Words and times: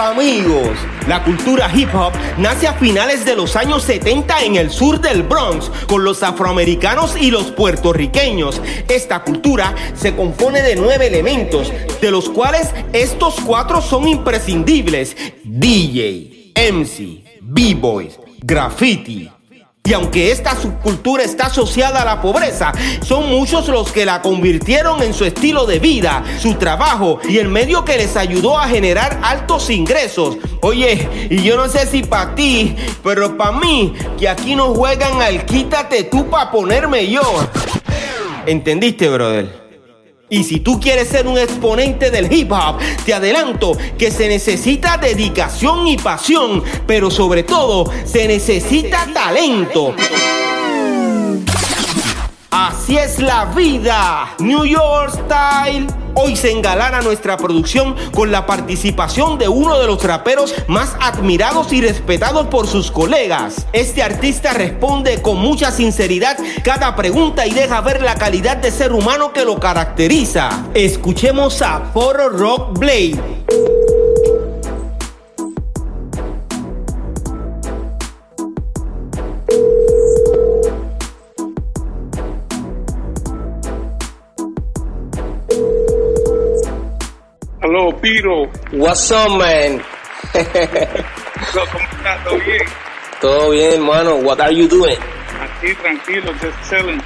amigos. 0.00 0.70
La 1.06 1.22
cultura 1.22 1.70
hip 1.74 1.94
hop 1.94 2.12
nace 2.38 2.66
a 2.66 2.72
finales 2.74 3.24
de 3.24 3.36
los 3.36 3.54
años 3.56 3.82
70 3.84 4.44
en 4.44 4.56
el 4.56 4.70
sur 4.70 5.00
del 5.00 5.22
Bronx 5.22 5.70
con 5.86 6.04
los 6.04 6.22
afroamericanos 6.22 7.16
y 7.20 7.30
los 7.30 7.50
puertorriqueños. 7.52 8.60
Esta 8.88 9.22
cultura 9.22 9.74
se 9.94 10.16
compone 10.16 10.62
de 10.62 10.76
nueve 10.76 11.06
elementos, 11.06 11.72
de 12.00 12.10
los 12.10 12.28
cuales 12.30 12.70
estos 12.92 13.34
cuatro 13.40 13.82
son 13.82 14.08
imprescindibles. 14.08 15.16
DJ, 15.44 16.52
MC, 16.56 17.22
B-Boys, 17.42 18.18
Graffiti, 18.42 19.30
y 19.82 19.92
aunque 19.92 20.30
esta 20.30 20.54
subcultura 20.54 21.24
está 21.24 21.46
asociada 21.46 22.02
a 22.02 22.04
la 22.04 22.22
pobreza, 22.22 22.72
son 23.02 23.28
muchos 23.28 23.66
los 23.68 23.90
que 23.90 24.04
la 24.04 24.22
convirtieron 24.22 25.02
en 25.02 25.12
su 25.14 25.24
estilo 25.24 25.66
de 25.66 25.78
vida, 25.78 26.22
su 26.38 26.54
trabajo 26.54 27.18
y 27.28 27.38
el 27.38 27.48
medio 27.48 27.84
que 27.84 27.96
les 27.96 28.16
ayudó 28.16 28.58
a 28.58 28.68
generar 28.68 29.18
altos 29.22 29.68
ingresos. 29.70 30.36
Oye, 30.60 31.28
y 31.30 31.42
yo 31.42 31.56
no 31.56 31.68
sé 31.68 31.86
si 31.86 32.02
para 32.02 32.34
ti, 32.34 32.76
pero 33.02 33.36
para 33.36 33.52
mí, 33.52 33.94
que 34.18 34.28
aquí 34.28 34.54
no 34.54 34.74
juegan 34.74 35.22
al 35.22 35.44
quítate 35.46 36.04
tú 36.04 36.28
para 36.28 36.50
ponerme 36.52 37.08
yo. 37.08 37.22
¿Entendiste, 38.46 39.08
brother? 39.08 39.59
Y 40.32 40.44
si 40.44 40.60
tú 40.60 40.78
quieres 40.78 41.08
ser 41.08 41.26
un 41.26 41.36
exponente 41.36 42.12
del 42.12 42.32
hip 42.32 42.52
hop, 42.52 42.78
te 43.04 43.12
adelanto 43.12 43.76
que 43.98 44.12
se 44.12 44.28
necesita 44.28 44.96
dedicación 44.96 45.88
y 45.88 45.96
pasión, 45.96 46.62
pero 46.86 47.10
sobre 47.10 47.42
todo 47.42 47.90
se 48.04 48.28
necesita 48.28 49.08
talento. 49.12 49.92
Así 52.62 52.98
es 52.98 53.18
la 53.18 53.46
vida. 53.46 54.34
New 54.38 54.66
York 54.66 55.14
Style. 55.24 55.86
Hoy 56.14 56.36
se 56.36 56.50
engalana 56.50 57.00
nuestra 57.00 57.38
producción 57.38 57.96
con 58.12 58.30
la 58.30 58.44
participación 58.44 59.38
de 59.38 59.48
uno 59.48 59.78
de 59.78 59.86
los 59.86 60.04
raperos 60.04 60.54
más 60.68 60.94
admirados 61.00 61.72
y 61.72 61.80
respetados 61.80 62.48
por 62.48 62.66
sus 62.66 62.90
colegas. 62.90 63.66
Este 63.72 64.02
artista 64.02 64.52
responde 64.52 65.22
con 65.22 65.38
mucha 65.38 65.70
sinceridad 65.70 66.36
cada 66.62 66.94
pregunta 66.96 67.46
y 67.46 67.52
deja 67.52 67.80
ver 67.80 68.02
la 68.02 68.16
calidad 68.16 68.58
de 68.58 68.70
ser 68.70 68.92
humano 68.92 69.32
que 69.32 69.46
lo 69.46 69.58
caracteriza. 69.58 70.66
Escuchemos 70.74 71.62
a 71.62 71.80
Foro 71.94 72.28
Rock 72.28 72.78
Blade. 72.78 73.79
Hello, 88.02 88.46
Piro. 88.50 88.50
What's 88.72 89.10
up, 89.10 89.30
man? 89.30 89.82
¿Cómo 90.32 91.78
estás? 91.78 92.24
¿Todo 92.24 92.38
bien? 92.38 92.62
Todo 93.20 93.50
bien, 93.50 93.72
hermano. 93.74 94.16
What 94.16 94.40
are 94.40 94.54
you 94.54 94.68
doing? 94.68 94.96
Aquí, 95.40 95.74
tranquilo, 95.74 96.32
just 96.40 96.70
chilling. 96.70 97.00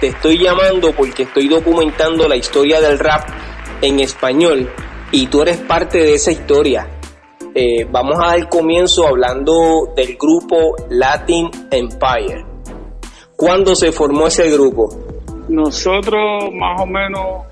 Te 0.00 0.08
estoy 0.08 0.38
llamando 0.38 0.92
porque 0.92 1.22
estoy 1.22 1.48
documentando 1.48 2.28
la 2.28 2.36
historia 2.36 2.80
del 2.80 2.98
rap 2.98 3.28
en 3.80 4.00
español 4.00 4.70
y 5.10 5.26
tú 5.28 5.42
eres 5.42 5.56
parte 5.58 5.98
de 5.98 6.14
esa 6.14 6.30
historia. 6.32 6.86
Eh, 7.54 7.86
vamos 7.90 8.18
a 8.22 8.36
dar 8.36 8.48
comienzo 8.48 9.06
hablando 9.06 9.92
del 9.96 10.16
grupo 10.16 10.76
Latin 10.90 11.50
Empire. 11.70 12.44
¿Cuándo 13.34 13.74
se 13.74 13.90
formó 13.92 14.26
ese 14.26 14.50
grupo? 14.50 14.88
Nosotros, 15.48 16.50
más 16.52 16.80
o 16.82 16.86
menos, 16.86 17.46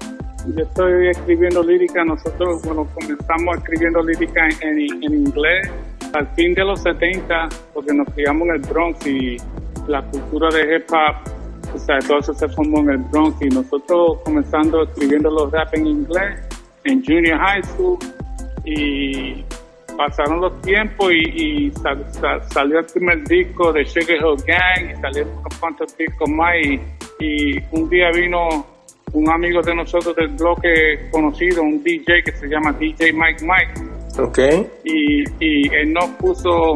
yo 0.46 0.62
estoy 0.62 1.08
escribiendo 1.08 1.62
lírica. 1.62 2.04
Nosotros, 2.04 2.62
bueno, 2.64 2.86
comenzamos 2.94 3.56
escribiendo 3.58 4.02
lírica 4.02 4.48
en, 4.60 4.78
en- 4.78 5.02
inglés 5.14 5.70
al 6.12 6.26
fin 6.36 6.54
de 6.54 6.64
los 6.64 6.80
70, 6.82 7.48
porque 7.72 7.92
nos 7.92 8.06
criamos 8.14 8.46
en 8.48 8.54
el 8.54 8.60
Bronx 8.60 9.06
y 9.06 9.36
la 9.88 10.00
cultura 10.02 10.48
de 10.50 10.76
hip 10.76 10.84
hop, 10.90 11.74
o 11.74 11.78
sea, 11.78 11.98
todo 12.00 12.18
eso 12.20 12.32
se 12.34 12.48
formó 12.48 12.80
en 12.80 12.90
el 12.90 12.98
Bronx. 12.98 13.36
Y 13.42 13.48
nosotros 13.48 14.18
comenzando 14.24 14.82
escribiendo 14.84 15.30
los 15.30 15.50
rap 15.50 15.74
en 15.74 15.86
inglés 15.86 16.38
en 16.84 17.02
junior 17.04 17.38
high 17.38 17.62
school 17.64 17.98
y 18.64 19.44
pasaron 19.96 20.40
los 20.40 20.60
tiempos 20.62 21.10
y, 21.12 21.66
y 21.68 21.70
sal- 21.72 22.04
sal- 22.12 22.42
salió 22.50 22.78
el 22.80 22.86
primer 22.86 23.24
disco 23.26 23.72
de 23.72 23.84
Sugar 23.84 24.16
Hill 24.16 24.44
Gang 24.46 24.90
y 24.90 25.00
salieron 25.00 25.32
unos 25.38 25.58
cuantos 25.58 25.96
discos 25.96 26.28
más 26.30 26.54
y 27.20 27.58
un 27.72 27.88
día 27.88 28.10
vino 28.10 28.66
un 29.14 29.30
amigo 29.30 29.60
de 29.62 29.74
nosotros 29.74 30.14
del 30.16 30.28
bloque 30.28 31.08
conocido, 31.10 31.62
un 31.62 31.82
DJ 31.82 32.22
que 32.24 32.32
se 32.32 32.46
llama 32.46 32.72
DJ 32.72 33.12
Mike 33.12 33.42
Mike 33.44 34.20
Ok. 34.20 34.38
y, 34.84 35.22
y 35.40 35.74
él 35.74 35.92
nos 35.92 36.06
puso 36.20 36.72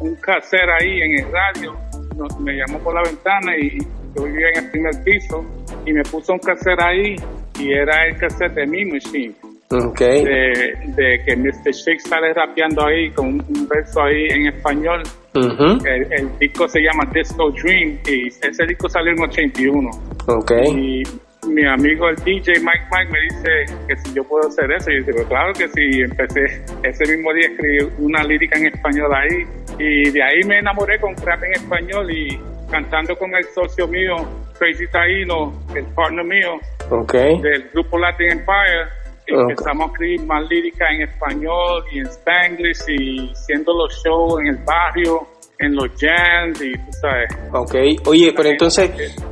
un 0.00 0.14
cassette 0.16 0.68
ahí 0.80 1.00
en 1.02 1.24
el 1.24 1.32
radio, 1.32 1.74
nos- 2.16 2.38
me 2.40 2.54
llamó 2.54 2.78
por 2.80 2.94
la 2.94 3.02
ventana 3.02 3.56
y 3.56 3.78
yo 4.16 4.24
vivía 4.24 4.48
en 4.54 4.64
el 4.64 4.70
primer 4.70 4.92
piso 5.04 5.44
y 5.86 5.92
me 5.92 6.02
puso 6.04 6.32
un 6.32 6.38
cassette 6.40 6.80
ahí 6.80 7.16
y 7.60 7.72
era 7.72 8.06
el 8.06 8.16
cassette 8.16 8.54
de 8.54 8.66
Mi 8.66 8.84
Machine 8.84 9.34
Ok. 9.70 9.98
de, 10.00 10.74
de 10.96 11.22
que 11.26 11.36
Mr. 11.36 11.72
Shake 11.72 12.00
sale 12.00 12.32
rapeando 12.32 12.86
ahí 12.86 13.10
con 13.10 13.26
un, 13.34 13.68
verso 13.68 14.02
ahí 14.02 14.26
en 14.30 14.46
español. 14.46 15.02
El, 15.34 16.10
el 16.10 16.38
disco 16.38 16.66
se 16.66 16.80
llama 16.80 17.04
Disco 17.12 17.50
Dream 17.50 17.98
y 18.06 18.28
ese 18.28 18.64
disco 18.66 18.88
salió 18.88 19.12
en 19.12 19.20
81. 19.24 19.90
Ok. 20.26 20.52
Y 20.74 21.02
mi 21.46 21.64
amigo 21.66 22.08
el 22.08 22.16
DJ 22.16 22.54
Mike 22.60 22.86
Mike 22.92 23.10
me 23.12 23.20
dice 23.20 23.76
que 23.86 23.96
si 23.96 24.14
yo 24.14 24.24
puedo 24.24 24.48
hacer 24.48 24.70
eso. 24.72 24.90
Y 24.90 25.00
yo 25.04 25.12
digo, 25.12 25.28
claro 25.28 25.52
que 25.54 25.68
sí. 25.68 26.00
Empecé 26.02 26.62
ese 26.82 27.16
mismo 27.16 27.32
día 27.32 27.48
a 27.48 27.50
escribir 27.52 27.92
una 27.98 28.22
lírica 28.24 28.58
en 28.58 28.66
español 28.66 29.10
ahí. 29.14 29.46
Y 29.78 30.10
de 30.10 30.22
ahí 30.22 30.42
me 30.46 30.58
enamoré 30.58 30.98
con 31.00 31.16
rap 31.18 31.42
en 31.44 31.52
español 31.52 32.10
y 32.10 32.40
cantando 32.70 33.16
con 33.16 33.34
el 33.34 33.44
socio 33.54 33.86
mío, 33.88 34.16
Crazy 34.58 34.86
Taino, 34.88 35.52
el 35.74 35.84
partner 35.94 36.24
mío 36.24 36.58
Ok. 36.90 37.12
del 37.42 37.70
grupo 37.72 37.98
Latin 37.98 38.32
Empire. 38.32 38.88
Empezamos 39.26 39.90
a 39.90 39.92
escribir 39.92 40.22
más 40.26 40.48
lírica 40.48 40.86
en 40.90 41.02
español 41.02 41.84
y 41.92 42.00
en 42.00 42.06
spanglish 42.06 42.78
y 42.88 43.30
haciendo 43.30 43.74
los 43.74 44.02
shows 44.02 44.40
en 44.40 44.46
el 44.48 44.56
barrio, 44.64 45.26
en 45.58 45.74
los 45.74 45.88
jams 45.98 46.60
y 46.62 46.72
tú 46.72 46.92
sabes. 47.00 47.28
Ok. 47.52 47.74
Oye, 48.06 48.32
pero 48.36 48.48
entonces 48.50 48.90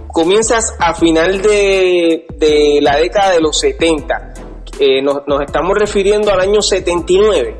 comienzas 0.08 0.76
a 0.80 0.94
final 0.94 1.40
de, 1.42 2.26
de 2.38 2.78
la 2.82 2.96
década 2.96 3.32
de 3.32 3.40
los 3.40 3.58
70. 3.60 4.34
Eh, 4.80 5.00
nos, 5.02 5.26
nos 5.26 5.42
estamos 5.42 5.76
refiriendo 5.78 6.32
al 6.32 6.40
año 6.40 6.60
79. 6.60 7.56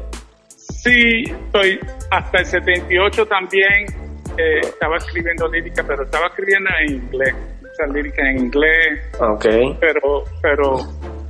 Sí, 0.48 1.22
estoy 1.28 1.78
hasta 2.10 2.38
el 2.38 2.46
78 2.46 3.26
también 3.26 3.86
eh, 4.38 4.60
estaba 4.62 4.96
escribiendo 4.98 5.48
lírica, 5.48 5.82
pero 5.86 6.02
estaba 6.04 6.26
escribiendo 6.26 6.68
en 6.80 6.94
inglés, 6.94 7.34
muchas 7.60 7.94
líricas 7.94 8.26
en 8.30 8.38
inglés, 8.38 9.00
Ok. 9.18 9.46
pero 9.80 10.24
pero 10.42 10.72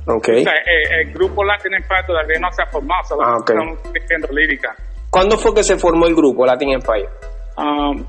Ok. 0.09 0.29
o 0.29 0.41
sea, 0.43 0.53
eh, 0.55 1.01
el 1.01 1.13
grupo 1.13 1.43
Latin 1.43 1.73
Empire 1.73 2.03
todavía 2.05 2.39
no 2.39 2.51
se 2.51 2.61
ha 2.61 2.65
formado, 2.67 3.03
solo 3.07 3.23
Ah, 3.23 3.37
ok. 3.37 3.49
estamos 3.49 3.79
escribiendo 3.85 4.27
lírica. 4.33 4.75
¿Cuándo 5.17 5.35
fue 5.37 5.51
que 5.55 5.63
se 5.63 5.77
formó 5.77 6.05
el 6.05 6.13
grupo 6.15 6.45
Latin 6.45 6.69
Empire? 6.73 7.09
Um, 7.57 8.05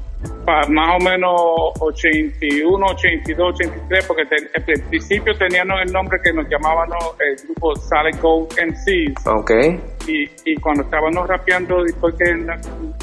más 0.47 1.01
o 1.01 1.05
menos 1.05 1.33
81, 1.81 2.87
82, 2.87 3.55
83, 3.55 4.07
porque 4.07 4.23
al 4.23 4.89
principio 4.91 5.33
teníamos 5.39 5.81
el 5.87 5.91
nombre 5.91 6.19
que 6.23 6.35
nos 6.35 6.47
llamábamos 6.51 6.99
el 7.21 7.35
grupo 7.47 7.75
Solid 7.77 8.21
Gold 8.21 8.49
MCs. 8.61 9.27
Ok. 9.27 9.51
Y, 10.07 10.25
y 10.53 10.55
cuando 10.57 10.83
estábamos 10.83 11.27
rapeando, 11.27 11.83
después 11.83 12.15
que 12.19 12.25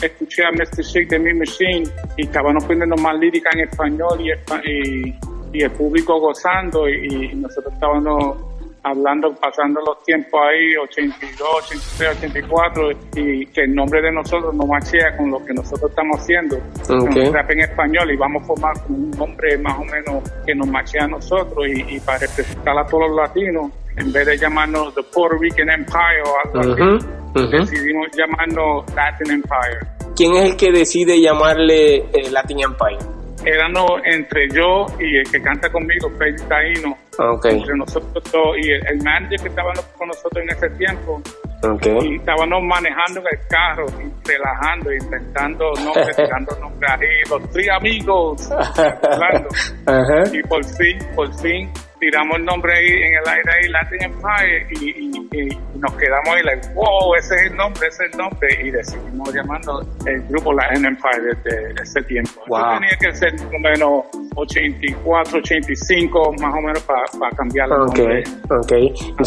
escuché 0.06 0.44
a 0.46 0.52
Mr. 0.52 0.84
Shake 0.84 1.10
de 1.10 1.20
Me 1.20 1.34
Machine 1.34 1.84
y 2.18 2.26
estábamos 2.26 2.64
poniendo 2.66 2.96
más 2.98 3.16
lírica 3.18 3.50
en 3.54 3.62
español 3.62 4.20
y, 4.22 4.30
espa- 4.32 4.62
y, 4.64 5.58
y 5.58 5.64
el 5.64 5.72
público 5.72 6.20
gozando 6.20 6.88
y, 6.88 7.32
y 7.32 7.36
nosotros 7.38 7.74
estábamos 7.74 8.38
hablando, 8.86 9.34
pasando 9.36 9.82
los 9.82 10.02
tiempos 10.04 10.40
ahí, 10.48 10.76
82, 10.78 11.42
83, 11.66 12.18
84, 12.18 12.92
y 13.16 13.46
que 13.48 13.62
el 13.62 13.74
nombre 13.74 14.02
de 14.02 14.12
nosotros 14.12 14.54
no 14.54 14.66
machea 14.68 15.18
con 15.18 15.32
lo 15.32 15.44
que 15.44 15.54
nosotros 15.54 15.90
estamos 15.90 16.20
haciendo, 16.20 16.56
Ok. 16.58 17.14
con 17.14 17.34
rap 17.34 17.50
en 17.52 17.62
español, 17.62 18.12
y 18.12 18.16
vamos 18.16 18.44
a 18.44 18.46
formar 18.46 18.74
un 18.90 19.10
nombre 19.12 19.58
más 19.58 19.78
o 19.80 19.84
menos 19.86 20.32
que 20.46 20.54
nos 20.54 20.68
machea 20.68 21.06
a 21.06 21.08
nosotros 21.08 21.68
y, 21.68 21.96
y 21.96 22.00
para 22.00 22.20
representar 22.20 22.78
a 22.78 22.86
todos 22.86 23.10
los 23.10 23.18
latinos, 23.18 23.72
en 23.98 24.12
vez 24.14 24.26
de 24.28 24.38
llamarnos 24.38 24.94
The 24.94 25.02
Puerto 25.04 25.38
Rican 25.40 25.70
Empire 25.72 26.22
o 26.26 26.60
algo 26.60 26.74
así, 26.74 27.06
Ujú. 27.36 27.50
decidimos 27.50 28.08
llamarnos 28.16 28.86
Latin 28.96 29.32
Empire. 29.32 29.80
¿Quién 30.16 30.34
es 30.36 30.44
el 30.52 30.58
que 30.58 30.72
decide 30.72 31.20
llamarle 31.20 31.98
eh, 32.14 32.30
Latin 32.32 32.60
Empire? 32.62 33.15
Éramos 33.46 34.02
entre 34.06 34.48
yo 34.50 34.86
y 35.00 35.18
el 35.18 35.32
que 35.32 35.40
canta 35.42 35.70
conmigo, 35.72 36.10
Félix 36.18 36.48
Taino. 36.48 36.98
Entre 37.44 37.78
nosotros 37.78 38.24
dos 38.32 38.58
y 38.58 38.72
el, 38.72 39.04
manager 39.04 39.40
que 39.40 39.48
estaba 39.50 39.72
con 39.98 40.08
nosotros 40.08 40.44
en 40.44 40.50
ese 40.50 40.70
tiempo. 40.78 41.22
Y 42.04 42.16
estábamos 42.16 42.64
manejando 42.64 43.22
el 43.22 43.40
carro, 43.48 43.86
y 44.00 44.28
relajando, 44.28 44.94
inventando 44.94 45.72
nombres, 45.84 46.16
tirando 46.16 46.60
nombres 46.60 46.92
ahí, 46.92 47.30
los 47.30 47.50
tres 47.52 47.70
amigos, 47.70 48.52
hablando. 48.52 49.50
Y 50.34 50.42
por 50.44 50.64
fin, 50.64 50.98
por 51.16 51.34
fin, 51.40 51.72
tiramos 52.06 52.38
el 52.38 52.46
nombre 52.46 52.74
ahí 52.74 52.88
en 52.88 53.14
el 53.16 53.28
aire 53.28 53.52
ahí, 53.52 53.70
Latin 53.70 54.04
Empire, 54.04 54.68
y, 54.80 55.50
nos 55.80 55.94
quedamos 55.98 56.30
ahí, 56.30 56.44
like, 56.44 56.68
wow, 56.74 57.16
ese 57.18 57.36
es 57.36 57.52
el 57.52 57.58
nombre, 57.58 57.88
ese 57.88 58.06
es 58.06 58.14
el 58.14 58.18
nombre, 58.18 58.48
y 58.64 58.72
decidimos 58.72 59.34
llamando 59.34 59.82
el 60.06 60.22
grupo 60.30 60.54
Latin 60.54 60.86
Empire 60.86 61.36
desde 61.44 61.82
ese 61.82 62.02
tiempo. 62.04 62.42
Wow. 62.48 62.80
tenía 62.80 62.98
que 63.00 63.16
ser 63.16 63.34
más 63.34 63.54
o 63.54 63.60
menos 63.60 64.04
84, 64.36 65.40
85, 65.40 66.34
más 66.40 66.54
o 66.54 66.62
menos, 66.62 66.84
para 66.84 67.32
cambiar 67.36 67.68
el 67.70 67.78
nombre. 67.78 68.24
Ok, 68.50 68.72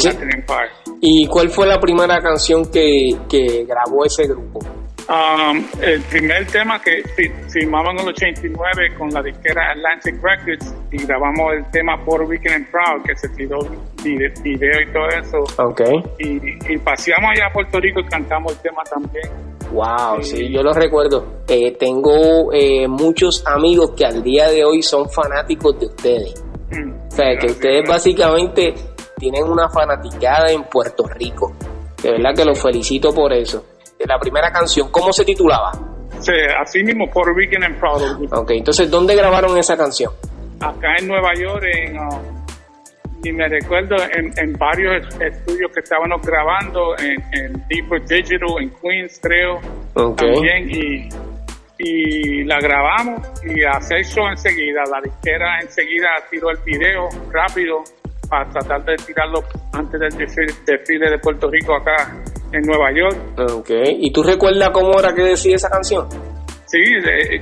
Latin 0.04 0.30
Empire. 0.34 0.70
¿Y 1.00 1.26
cuál 1.26 1.48
fue 1.50 1.66
la 1.66 1.80
primera 1.80 2.20
canción 2.20 2.70
que, 2.70 3.10
que 3.28 3.64
grabó 3.64 4.04
ese 4.04 4.26
grupo? 4.26 4.60
Um, 5.08 5.64
el 5.80 6.02
primer 6.02 6.46
tema 6.48 6.78
que 6.82 7.02
firmamos 7.48 7.94
en 7.94 8.00
el 8.00 8.08
89 8.08 8.94
con 8.98 9.08
la 9.08 9.22
disquera 9.22 9.70
Atlantic 9.70 10.22
Records 10.22 10.74
y 10.92 11.02
grabamos 11.06 11.54
el 11.54 11.70
tema 11.70 11.96
Puerto 12.04 12.26
Rican 12.28 12.52
and 12.56 12.70
Proud, 12.70 13.02
que 13.06 13.16
se 13.16 13.26
tiró 13.30 13.58
video 14.02 14.80
y 14.82 14.92
todo 14.92 15.08
eso. 15.08 15.62
Okay. 15.62 15.94
Y, 16.18 16.76
paseamos 16.80 17.30
allá 17.30 17.46
a 17.46 17.52
Puerto 17.54 17.80
Rico 17.80 18.00
y 18.00 18.04
cantamos 18.04 18.52
el 18.52 18.58
tema 18.58 18.82
también. 18.84 19.24
Wow, 19.72 20.22
sí, 20.22 20.52
yo 20.52 20.62
lo 20.62 20.74
recuerdo. 20.74 21.42
Eh, 21.48 21.74
tengo 21.78 22.52
eh, 22.52 22.86
muchos 22.86 23.46
amigos 23.46 23.92
que 23.96 24.04
al 24.04 24.22
día 24.22 24.50
de 24.50 24.62
hoy 24.62 24.82
son 24.82 25.08
fanáticos 25.08 25.80
de 25.80 25.86
ustedes. 25.86 26.44
Mm. 26.70 27.06
o 27.06 27.10
sea, 27.10 27.34
que 27.38 27.46
ustedes 27.46 27.88
básicamente 27.88 28.74
tienen 29.16 29.44
una 29.44 29.70
fanaticada 29.70 30.52
en 30.52 30.64
Puerto 30.64 31.04
Rico. 31.06 31.50
De 32.02 32.10
verdad 32.10 32.34
que 32.36 32.44
los 32.44 32.62
felicito 32.62 33.10
por 33.14 33.32
eso 33.32 33.64
la 34.08 34.18
primera 34.18 34.50
canción, 34.50 34.90
¿cómo 34.90 35.12
se 35.12 35.24
titulaba? 35.24 35.72
Sí, 36.20 36.32
así 36.60 36.82
mismo, 36.82 37.08
Puerto 37.10 37.32
Rican 37.34 37.62
and 37.62 37.78
Proud. 37.78 38.32
Ok, 38.32 38.50
entonces, 38.52 38.90
¿dónde 38.90 39.14
grabaron 39.14 39.56
esa 39.56 39.76
canción? 39.76 40.12
Acá 40.60 40.96
en 40.98 41.06
Nueva 41.06 41.32
York, 41.34 41.62
en, 41.62 41.98
uh, 41.98 42.20
y 43.22 43.32
me 43.32 43.48
recuerdo 43.48 43.96
en, 44.12 44.52
varios 44.54 45.06
estudios 45.20 45.70
que 45.72 45.80
estábamos 45.80 46.22
grabando, 46.22 46.96
en, 46.98 47.22
en 47.32 47.64
Deeper 47.68 48.02
Digital, 48.06 48.48
en 48.60 48.70
Queens, 48.80 49.20
creo, 49.22 49.60
también, 50.16 50.70
y, 50.70 51.08
y 51.78 52.44
la 52.44 52.58
grabamos 52.58 53.20
y 53.44 53.62
hacer 53.64 54.02
show 54.04 54.26
enseguida. 54.26 54.82
La 54.90 55.00
disquera 55.02 55.60
enseguida 55.60 56.08
tiró 56.30 56.50
el 56.50 56.58
video 56.64 57.08
rápido 57.30 57.84
para 58.28 58.48
tratar 58.50 58.84
de 58.84 58.96
tirarlo 58.96 59.44
antes 59.72 60.00
del 60.00 60.10
desfile 60.66 61.10
de 61.10 61.18
Puerto 61.18 61.48
Rico 61.50 61.76
acá 61.76 62.12
en 62.52 62.62
Nueva 62.62 62.90
York. 62.92 63.38
Ok, 63.54 63.70
¿y 63.98 64.12
tú 64.12 64.22
recuerdas 64.22 64.70
cómo 64.70 64.98
era 64.98 65.14
que 65.14 65.22
decía 65.22 65.56
esa 65.56 65.68
canción? 65.68 66.08
Sí, 66.66 66.78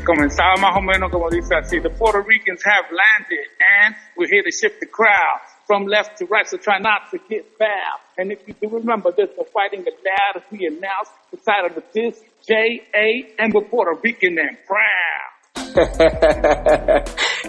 comenzaba 0.04 0.54
más 0.60 0.76
o 0.76 0.80
menos 0.80 1.10
como 1.10 1.28
dice 1.28 1.56
así, 1.56 1.80
the 1.80 1.90
Puerto 1.90 2.22
Ricans 2.22 2.62
have 2.64 2.86
landed 2.92 3.46
and 3.82 3.96
we're 4.16 4.30
here 4.30 4.44
to 4.44 4.52
shift 4.52 4.78
the 4.78 4.86
crowd 4.86 5.40
from 5.66 5.86
left 5.86 6.16
to 6.18 6.26
right, 6.26 6.46
so 6.46 6.56
try 6.56 6.78
not 6.78 7.10
to 7.10 7.18
get 7.28 7.44
foul. 7.58 7.98
And 8.18 8.30
if 8.30 8.46
you 8.46 8.54
do 8.54 8.68
remember, 8.68 9.10
there's 9.16 9.36
no 9.36 9.44
fighting 9.52 9.80
allowed 9.80 10.36
as 10.36 10.42
we 10.52 10.66
announce 10.66 11.10
the 11.32 11.38
title 11.38 11.76
of 11.76 11.82
this, 11.92 12.22
J.A. 12.46 13.34
and 13.38 13.52
we're 13.52 13.64
Puerto 13.64 13.98
Rican 14.00 14.38
and 14.38 14.56
proud. 14.64 15.36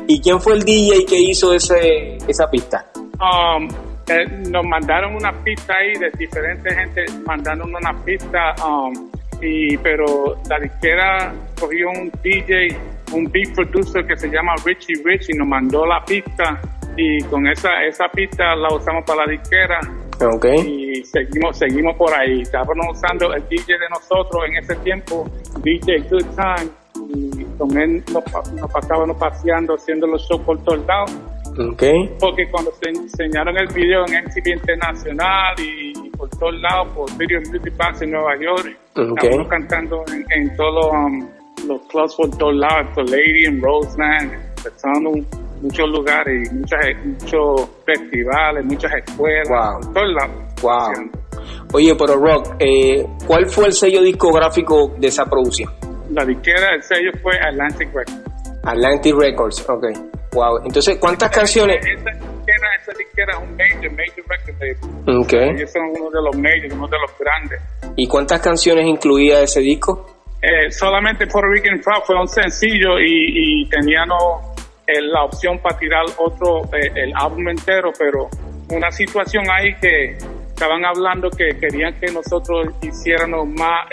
¿Y 0.08 0.20
quién 0.22 0.42
fue 0.42 0.54
el 0.54 0.64
DJ 0.64 1.06
que 1.06 1.20
hizo 1.20 1.54
ese, 1.54 2.18
esa 2.28 2.50
pista? 2.50 2.92
Um, 3.22 3.70
eh, 4.10 4.26
nos 4.50 4.66
mandaron 4.66 5.16
una 5.16 5.34
pista 5.44 5.74
ahí 5.76 5.94
de 6.00 6.10
diferentes 6.18 6.74
gente 6.74 7.06
mandando 7.26 7.66
una 7.66 7.94
pista 8.06 8.56
um, 8.66 8.94
y 9.42 9.78
pero 9.78 10.38
la 10.50 10.60
disquera 10.60 11.34
cogió 11.60 11.90
un 11.90 12.12
DJ 12.24 12.76
un 13.14 13.26
beat 13.32 13.54
producer 13.54 14.06
que 14.06 14.16
se 14.18 14.30
llama 14.30 14.54
Richie 14.66 15.02
Rich 15.04 15.30
y 15.30 15.38
nos 15.38 15.48
mandó 15.48 15.86
la 15.86 16.04
pista 16.06 16.60
y 16.96 17.22
con 17.24 17.48
esa 17.48 17.84
esa 17.84 18.08
pista 18.10 18.56
la 18.56 18.74
usamos 18.74 19.04
para 19.06 19.26
la 19.26 19.32
disquera. 19.32 19.80
Okay. 20.20 20.58
y 20.58 21.06
seguimos 21.06 21.58
seguimos 21.58 21.96
por 21.96 22.12
ahí. 22.14 22.42
Estábamos 22.42 22.88
usando 22.92 23.34
el 23.34 23.48
DJ 23.50 23.78
de 23.78 23.90
nosotros 23.90 24.46
en 24.48 24.56
ese 24.56 24.76
tiempo 24.78 25.30
DJ 25.62 26.00
Good 26.10 26.26
Time 26.36 26.72
y 27.14 27.44
con 27.58 27.78
él 27.78 28.04
nos, 28.12 28.54
nos 28.54 28.72
pasábamos 28.72 29.18
paseando 29.18 29.76
haciendo 29.76 30.08
los 30.08 30.28
shows 30.28 30.42
por 30.42 30.64
todos 30.64 30.84
lados 30.88 31.12
Okay. 31.58 32.16
Porque 32.20 32.48
cuando 32.52 32.72
se 32.72 32.90
enseñaron 32.90 33.58
el 33.58 33.68
video 33.74 34.06
en 34.08 34.24
MTV 34.26 34.60
Internacional 34.60 35.56
y 35.58 36.10
por 36.12 36.30
todos 36.30 36.54
lados, 36.62 36.90
por 36.96 37.18
Video 37.18 37.40
Music 37.40 37.74
Box 37.76 38.02
en 38.04 38.12
Nueva 38.12 38.36
York, 38.40 38.78
estamos 38.96 39.48
cantando 39.48 40.04
en, 40.30 40.56
todos 40.56 40.86
um, 40.94 41.28
los 41.68 41.82
clubs 41.88 42.16
por 42.16 42.30
todos 42.38 42.56
lados, 42.56 42.88
por 42.94 43.10
Lady 43.10 43.46
en 43.48 43.60
Roseland, 43.60 44.34
en 44.34 45.28
muchos 45.62 45.90
lugares, 45.90 46.54
muchas, 46.54 46.80
muchos 47.06 47.70
festivales, 47.86 48.66
muchas 48.66 48.92
escuelas, 48.94 49.50
wow. 49.50 49.94
todos 49.94 50.14
lados. 50.14 50.54
Wow. 50.62 51.28
Oye, 51.74 51.96
pero 51.96 52.16
Rock, 52.16 52.56
eh, 52.60 53.06
¿cuál 53.26 53.48
fue 53.48 53.66
el 53.66 53.74
sello 53.74 54.02
discográfico 54.04 54.94
de 55.00 55.08
esa 55.08 55.26
producción? 55.26 55.72
La 56.12 56.24
disquera, 56.24 56.76
el 56.76 56.84
sello 56.84 57.12
fue 57.22 57.34
Atlantic 57.40 57.88
Records. 57.94 58.27
Atlantic 58.68 59.16
Records, 59.16 59.66
ok. 59.70 59.86
Wow. 60.34 60.60
Entonces, 60.66 60.98
¿cuántas 61.00 61.32
canciones? 61.32 61.78
Esa, 61.78 62.92
disquera, 62.98 63.32
es 63.32 63.38
un 63.40 63.56
major, 63.56 63.92
major 63.92 64.26
record 64.28 64.60
label. 64.60 65.20
Okay. 65.24 65.50
Ellos 65.56 65.72
son 65.72 65.84
uno 65.90 66.10
de 66.10 66.22
los 66.22 66.36
majors, 66.38 66.74
uno 66.74 66.88
de 66.88 66.98
los 67.00 67.18
grandes. 67.18 67.62
¿Y 67.96 68.08
cuántas 68.08 68.42
canciones 68.42 68.86
incluía 68.86 69.42
ese 69.42 69.62
disco? 69.62 70.06
Eh, 70.42 70.70
solamente 70.70 71.26
Puerto 71.28 71.50
Rican 71.50 71.80
Proud 71.80 72.04
fue 72.06 72.20
un 72.20 72.28
sencillo 72.28 73.00
y, 73.00 73.64
y 73.64 73.70
teníamos 73.70 74.56
eh, 74.86 75.02
la 75.02 75.24
opción 75.24 75.60
para 75.60 75.78
tirar 75.78 76.04
otro, 76.18 76.66
eh, 76.74 76.92
el 76.96 77.14
álbum 77.16 77.48
entero, 77.50 77.92
pero 77.98 78.28
una 78.70 78.92
situación 78.92 79.46
ahí 79.50 79.74
que 79.82 80.18
estaban 80.48 80.84
hablando 80.84 81.30
que 81.30 81.58
querían 81.58 81.98
que 82.00 82.12
nosotros 82.12 82.68
hiciéramos 82.82 83.48
más, 83.48 83.86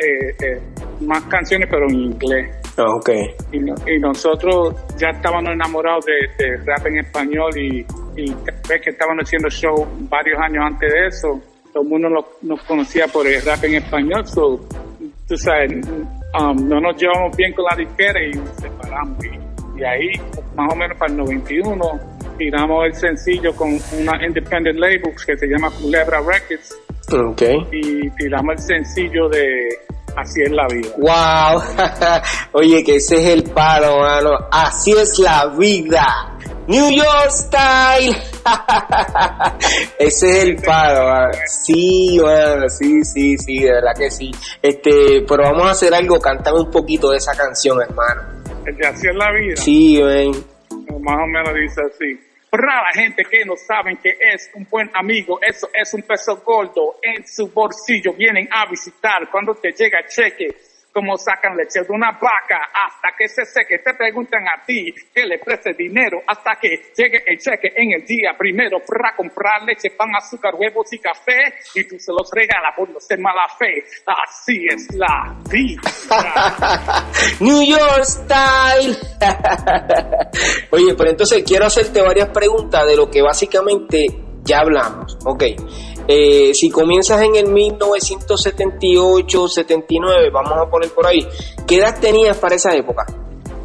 más 1.01 1.23
canciones, 1.25 1.69
pero 1.71 1.87
en 1.89 1.95
inglés. 1.95 2.64
Ah, 2.77 2.97
okay. 2.97 3.35
Y, 3.53 3.59
y, 3.59 4.01
nosotros 4.01 4.75
ya 4.99 5.11
estábamos 5.11 5.53
enamorados 5.53 6.05
de, 6.07 6.57
rap 6.65 6.87
en 6.87 6.99
español 6.99 7.51
y, 7.57 7.87
y 8.17 8.35
vez 8.69 8.81
que 8.83 8.91
estaban 8.91 9.17
haciendo 9.19 9.49
show 9.49 9.87
varios 10.09 10.39
años 10.41 10.65
antes 10.67 10.93
de 10.93 11.07
eso, 11.07 11.41
todo 11.73 11.83
el 11.83 11.89
mundo 11.89 12.09
nos 12.43 12.63
conocía 12.63 13.07
por 13.09 13.27
el 13.27 13.43
rap 13.43 13.63
en 13.65 13.75
español, 13.75 14.27
so, 14.27 14.61
tú 15.27 15.37
sabes, 15.37 15.73
um, 16.39 16.69
no 16.69 16.81
nos 16.81 17.01
llevamos 17.01 17.37
bien 17.37 17.53
con 17.53 17.65
la 17.65 17.77
disquera 17.77 18.23
y 18.23 18.33
nos 18.33 18.49
separamos. 18.57 19.19
Y, 19.77 19.83
ahí, 19.85 20.11
más 20.55 20.73
o 20.73 20.77
menos 20.77 20.97
para 20.97 21.11
el 21.11 21.19
91, 21.19 21.77
tiramos 22.39 22.87
el 22.87 22.95
sencillo 22.95 23.53
con 23.57 23.71
una 24.01 24.25
independent 24.25 24.79
label 24.79 25.13
que 25.27 25.37
se 25.37 25.47
llama 25.49 25.69
Culebra 25.71 26.21
Records. 26.21 26.79
Okay. 27.13 27.57
Y 27.73 28.09
tiramos 28.11 28.55
el 28.55 28.59
sencillo 28.59 29.29
de 29.29 29.69
Así 30.17 30.43
es 30.43 30.51
la 30.51 30.67
vida. 30.69 30.91
Wow. 30.99 31.63
Oye, 32.53 32.85
que 32.85 32.97
ese 32.97 33.17
es 33.17 33.31
el 33.31 33.45
palo, 33.51 33.99
mano. 33.99 34.31
Así 34.51 34.93
es 34.93 35.19
la 35.19 35.47
vida. 35.47 36.31
New 36.67 36.91
York 36.91 37.31
Style. 37.31 38.17
ese 39.99 40.29
es 40.31 40.45
el 40.45 40.57
palo, 40.57 41.05
mano. 41.05 41.33
Sí, 41.47 42.19
bueno, 42.21 42.69
sí, 42.69 43.05
sí, 43.05 43.37
sí, 43.37 43.63
de 43.63 43.73
verdad 43.73 43.93
que 43.97 44.11
sí. 44.11 44.31
Este, 44.63 45.25
pero 45.29 45.43
vamos 45.43 45.67
a 45.67 45.71
hacer 45.73 45.93
algo, 45.93 46.19
cantar 46.21 46.55
un 46.55 46.71
poquito 46.71 47.11
de 47.11 47.19
esa 47.19 47.35
canción, 47.35 47.81
hermano. 47.83 48.23
El 48.67 48.77
de 48.77 48.87
Así 48.87 49.09
es 49.09 49.17
la 49.17 49.33
vida. 49.33 49.57
Sí, 49.57 50.03
ven. 50.03 50.31
Más 51.01 51.17
o 51.23 51.27
menos 51.27 51.55
dice 51.55 51.81
así. 51.83 52.24
Para 52.57 52.85
la 52.85 52.93
gente 52.93 53.25
que 53.25 53.45
no 53.45 53.57
saben 53.57 53.97
que 53.97 54.11
es 54.11 54.49
un 54.55 54.65
buen 54.71 54.89
amigo, 54.95 55.41
eso 55.43 55.69
es 55.75 55.93
un 55.93 56.03
peso 56.03 56.37
gordo 56.37 57.01
en 57.03 57.27
su 57.27 57.49
bolsillo. 57.49 58.13
Vienen 58.13 58.49
a 58.49 58.71
visitar 58.71 59.29
cuando 59.29 59.57
te 59.57 59.73
llega 59.73 60.07
cheque 60.07 60.55
como 60.95 61.17
sacan 61.17 61.57
leche 61.57 61.81
de 61.81 61.93
una 61.93 62.13
vaca 62.13 62.71
hasta 62.73 63.09
que 63.19 63.27
se 63.27 63.45
seque. 63.45 63.81
Te 63.81 63.95
preguntan 63.95 64.45
a 64.47 64.65
ti 64.65 64.95
que 65.13 65.27
le 65.27 65.41
preste 65.41 65.75
dinero 65.75 66.23
hasta 66.25 66.55
que 66.61 66.93
llegue 66.97 67.25
el 67.27 67.37
cheque 67.37 67.73
en 67.75 68.01
el 68.01 68.07
día 68.07 68.35
primero 68.39 68.79
para 68.87 69.17
comprar 69.17 69.65
leche, 69.65 69.91
pan, 69.91 70.15
azúcar, 70.17 70.55
huevos 70.55 70.93
y 70.93 70.99
café 71.01 71.53
y 71.75 71.85
tú 71.89 71.99
se 71.99 72.13
los 72.13 72.31
regalas 72.33 72.75
por 72.77 72.89
no 72.89 73.01
ser 73.01 73.19
mala 73.19 73.49
fe. 73.59 73.83
Así 74.07 74.67
es 74.71 74.95
la 74.95 75.37
vida. 75.51 75.83
New 77.41 77.63
York 77.67 78.05
Style. 78.05 78.97
Oye, 80.71 80.95
pero 80.97 81.11
entonces 81.11 81.43
quiero 81.45 81.67
hacerte 81.67 82.03
varias 82.03 82.29
preguntas 82.29 82.87
de 82.87 82.97
lo 82.97 83.11
que 83.11 83.21
básicamente 83.21 84.07
ya 84.45 84.61
hablamos. 84.61 85.19
Ok. 85.25 85.43
Eh, 86.07 86.53
si 86.55 86.71
comienzas 86.71 87.23
en 87.23 87.35
el 87.37 87.49
1978, 87.49 89.49
79, 89.49 90.29
vamos 90.31 90.53
a 90.53 90.67
poner 90.71 90.91
por 90.91 91.07
ahí, 91.07 91.27
¿qué 91.67 91.77
edad 91.77 91.99
tenías 91.99 92.37
para 92.37 92.57
esa 92.57 92.75
época? 92.75 93.07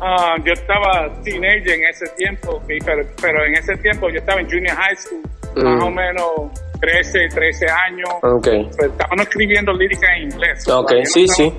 Ah, 0.01 0.35
yo 0.45 0.53
estaba 0.53 1.11
teenager 1.23 1.71
en 1.71 1.83
ese 1.89 2.05
tiempo, 2.15 2.61
pero, 2.65 3.05
pero 3.21 3.43
en 3.45 3.55
ese 3.55 3.75
tiempo 3.77 4.09
yo 4.09 4.19
estaba 4.19 4.39
en 4.39 4.49
junior 4.49 4.77
high 4.77 4.95
school, 4.95 5.21
más 5.57 5.83
o 5.83 5.89
menos 5.89 6.25
13, 6.79 7.27
13 7.33 7.65
años. 7.69 8.07
Okay. 8.21 8.63
Pues, 8.63 8.91
estábamos 8.91 9.27
escribiendo 9.27 9.73
lírica 9.73 10.07
en 10.15 10.31
inglés. 10.31 10.65
Ok, 10.69 10.93
sí, 11.03 11.27
sí. 11.27 11.43
En, 11.43 11.53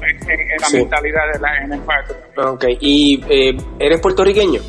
la 0.59 0.71
mentalidad 0.73 1.31
de 1.35 1.41
la 1.41 1.55
en 1.65 1.73
el 1.73 1.83
Ok, 2.49 2.65
¿y 2.81 3.23
eh, 3.29 3.55
eres 3.79 4.01
puertorriqueño? 4.01 4.63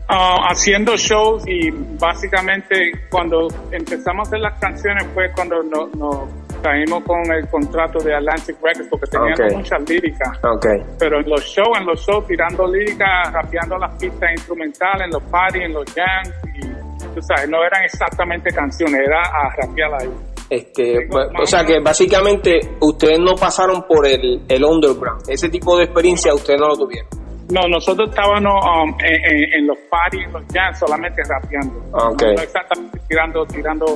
Ah, 0.08 0.46
haciendo 0.48 0.96
shows 0.96 1.42
y 1.46 1.68
básicamente 1.70 2.90
cuando 3.10 3.48
empezamos 3.70 4.26
a 4.26 4.30
hacer 4.30 4.40
las 4.40 4.58
canciones 4.58 5.06
fue 5.12 5.30
cuando 5.32 5.62
nos 5.62 5.94
no, 5.96 6.26
caímos 6.62 7.02
con 7.04 7.20
el 7.32 7.48
contrato 7.48 7.98
de 8.00 8.14
Atlantic 8.14 8.56
Records 8.62 8.88
porque 8.90 9.06
teníamos 9.06 9.54
muchas 9.56 9.88
líricas. 9.88 10.38
Okay. 10.42 10.82
Pero 10.98 11.20
en 11.20 11.28
los 11.28 11.42
shows, 11.44 11.78
en 11.78 11.86
los 11.86 12.00
shows 12.00 12.26
tirando 12.26 12.66
líricas, 12.66 13.32
rapeando 13.32 13.78
las 13.78 13.94
pistas 13.96 14.30
instrumentales, 14.32 15.06
en 15.06 15.10
los 15.10 15.22
parties, 15.24 15.64
en 15.64 15.72
los 15.72 15.84
jams 15.94 16.34
y 16.54 17.14
tú 17.14 17.22
sabes, 17.22 17.48
no 17.48 17.58
eran 17.64 17.84
exactamente 17.84 18.50
canciones, 18.50 19.00
era 19.06 19.20
a 19.20 19.48
rapear 19.56 19.90
ahí. 20.00 20.10
Este, 20.50 21.06
o 21.10 21.46
sea 21.46 21.62
que 21.64 21.78
básicamente 21.80 22.58
ustedes 22.80 23.18
no 23.18 23.34
pasaron 23.34 23.82
por 23.86 24.06
el, 24.06 24.42
el 24.48 24.64
underground, 24.64 25.22
ese 25.28 25.50
tipo 25.50 25.76
de 25.76 25.84
experiencia 25.84 26.32
ustedes 26.32 26.58
no 26.60 26.68
lo 26.68 26.76
tuvieron. 26.76 27.08
No, 27.50 27.62
nosotros 27.66 28.10
estábamos 28.10 28.52
um, 28.62 28.94
en, 29.00 29.66
los 29.66 29.78
parties, 29.90 30.26
en 30.26 30.32
los 30.32 30.42
jams, 30.52 30.78
solamente 30.78 31.22
rapeando. 31.22 31.80
Okay. 31.92 32.34
No, 32.34 32.42
exactamente 32.42 33.00
tirando, 33.08 33.46
tirando 33.46 33.86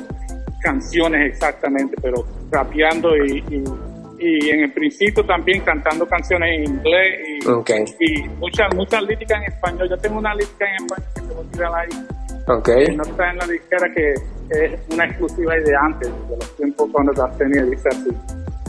canciones 0.63 1.33
exactamente, 1.33 1.95
pero 2.01 2.25
rapeando 2.53 3.17
y, 3.17 3.43
y, 4.19 4.51
en 4.51 4.61
el 4.61 4.73
principio 4.73 5.25
también 5.25 5.63
cantando 5.63 6.07
canciones 6.07 6.59
en 6.59 6.75
inglés 6.77 7.43
y, 7.45 7.49
okay. 7.49 7.85
y 7.99 8.29
muchas 8.39 8.73
muchas 8.75 9.03
líricas 9.03 9.43
en 9.43 9.53
español. 9.53 9.89
Yo 9.91 9.97
tengo 9.97 10.19
una 10.19 10.35
lírica 10.35 10.65
en 10.67 10.85
español 10.85 11.09
que 11.15 11.21
te 11.23 11.35
voy 11.35 11.45
a 11.45 11.51
tirar 11.51 11.73
ahí. 11.75 12.07
Okay. 12.45 12.97
no 12.97 13.03
está 13.05 13.31
en 13.31 13.39
la 13.39 13.47
disquera 13.47 13.87
que 13.95 14.13
es 14.51 14.81
una 14.91 15.05
exclusiva 15.07 15.55
de 15.55 15.75
antes, 15.77 16.09
de 16.29 16.37
los 16.37 16.57
tiempos 16.57 16.91
cuando 16.93 17.13
las 17.13 17.39
tenía, 17.39 17.65
dice 17.65 17.89
así. 17.89 18.11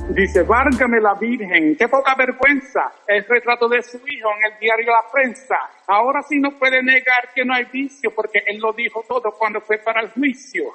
Dice, 0.09 0.43
várgame 0.43 0.99
la 0.99 1.13
Virgen, 1.15 1.77
qué 1.77 1.87
poca 1.87 2.13
vergüenza, 2.15 2.91
el 3.07 3.23
retrato 3.23 3.69
de 3.69 3.81
su 3.81 3.97
hijo 3.97 4.29
en 4.37 4.51
el 4.51 4.59
diario 4.59 4.91
La 4.91 5.03
Prensa. 5.11 5.55
Ahora 5.87 6.21
sí 6.23 6.39
no 6.39 6.51
puede 6.59 6.83
negar 6.83 7.29
que 7.33 7.45
no 7.45 7.53
hay 7.53 7.65
vicio, 7.71 8.11
porque 8.13 8.43
él 8.45 8.59
lo 8.59 8.73
dijo 8.73 9.03
todo 9.07 9.31
cuando 9.37 9.61
fue 9.61 9.77
para 9.77 10.01
el 10.01 10.09
juicio. 10.09 10.65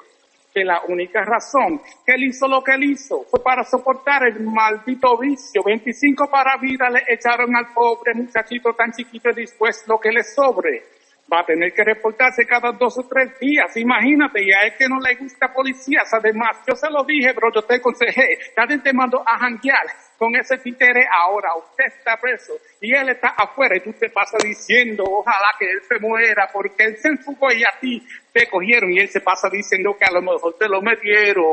Que 0.59 0.65
la 0.65 0.83
única 0.89 1.25
razón 1.25 1.81
que 2.05 2.15
él 2.15 2.25
hizo 2.25 2.49
lo 2.49 2.65
que 2.65 2.73
él 2.73 2.83
hizo 2.83 3.23
fue 3.31 3.41
para 3.41 3.63
soportar 3.63 4.27
el 4.27 4.41
maldito 4.41 5.17
vicio. 5.17 5.63
25 5.65 6.29
para 6.29 6.57
vida 6.57 6.91
le 6.91 7.05
echaron 7.07 7.55
al 7.55 7.73
pobre 7.73 8.13
muchachito 8.15 8.73
tan 8.73 8.91
chiquito 8.91 9.31
después 9.33 9.85
lo 9.87 10.01
que 10.01 10.11
le 10.11 10.25
sobre 10.25 10.98
va 11.33 11.41
a 11.41 11.47
tener 11.47 11.73
que 11.73 11.85
reportarse 11.85 12.47
cada 12.47 12.73
dos 12.73 12.99
o 12.99 13.07
tres 13.09 13.39
días. 13.39 13.77
Imagínate, 13.77 14.43
y 14.43 14.51
a 14.51 14.63
él 14.67 14.75
que 14.79 14.89
no 14.89 14.99
le 14.99 15.15
gusta 15.17 15.53
policías. 15.53 16.13
Además, 16.13 16.59
yo 16.67 16.75
se 16.75 16.91
lo 16.91 17.05
dije, 17.05 17.35
pero 17.35 17.53
yo 17.55 17.63
te 17.63 17.77
aconsejé. 17.77 18.39
Nadie 18.57 18.79
te 18.79 18.93
mandó 18.93 19.21
a 19.21 19.39
janguear 19.39 19.87
con 20.17 20.35
ese 20.37 20.57
títere 20.59 21.07
ahora. 21.11 21.51
Usted 21.57 21.85
está 21.87 22.17
preso 22.17 22.55
y 22.81 22.95
él 22.95 23.11
está 23.11 23.29
afuera 23.37 23.77
y 23.77 23.81
tú 23.81 23.93
te 23.93 24.11
pasas 24.11 24.43
diciendo, 24.43 25.05
ojalá 25.07 25.55
que 25.59 25.71
él 25.71 25.81
se 25.87 25.99
muera 26.01 26.49
porque 26.53 26.85
él 26.85 26.97
se 26.97 27.09
enfugó 27.09 27.53
y 27.53 27.63
a 27.63 27.79
ti 27.81 28.03
te 28.33 28.49
cogieron 28.49 28.91
y 28.93 28.99
él 28.99 29.09
se 29.09 29.21
pasa 29.21 29.49
diciendo 29.51 29.97
que 29.99 30.05
a 30.07 30.13
lo 30.13 30.23
mejor 30.23 30.57
te 30.59 30.69
lo 30.69 30.81
metieron. 30.81 31.45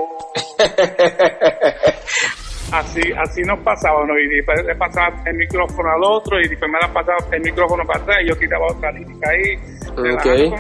Así, 2.72 3.02
así 3.18 3.42
nos 3.44 3.60
pasaba, 3.60 4.06
¿no? 4.06 4.18
Y 4.18 4.28
después 4.28 4.66
le 4.66 4.76
pasaba 4.76 5.22
el 5.26 5.36
micrófono 5.38 5.90
al 5.90 6.04
otro 6.04 6.40
y 6.40 6.48
después 6.48 6.72
me 6.72 6.80
la 6.80 6.92
pasaba 6.92 7.18
el 7.32 7.42
micrófono 7.42 7.84
para 7.86 8.02
atrás 8.02 8.18
y 8.24 8.30
yo 8.30 8.40
quitaba 8.40 8.66
otra 8.68 8.92
lírica 8.92 9.30
ahí. 9.30 9.76
Okay. 10.16 10.52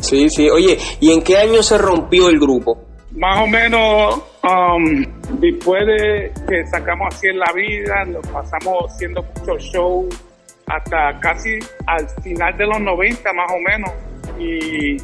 Sí, 0.00 0.28
sí. 0.28 0.50
Oye, 0.50 0.78
¿y 1.00 1.10
en 1.10 1.22
qué 1.22 1.38
año 1.38 1.62
se 1.62 1.78
rompió 1.78 2.28
el 2.28 2.38
grupo? 2.38 2.78
Más 3.16 3.42
o 3.42 3.46
menos 3.46 4.22
um, 4.42 5.04
después 5.40 5.86
de 5.86 6.32
que 6.48 6.66
sacamos 6.66 7.14
así 7.14 7.28
en 7.28 7.38
la 7.38 7.52
vida, 7.54 8.04
nos 8.06 8.26
pasamos 8.28 8.84
haciendo 8.88 9.22
muchos 9.22 9.62
shows 9.64 10.32
hasta 10.66 11.18
casi 11.20 11.58
al 11.86 12.08
final 12.22 12.56
de 12.56 12.66
los 12.66 12.80
90 12.80 13.32
más 13.32 13.50
o 13.50 13.58
menos. 13.60 13.90
Y 14.38 14.96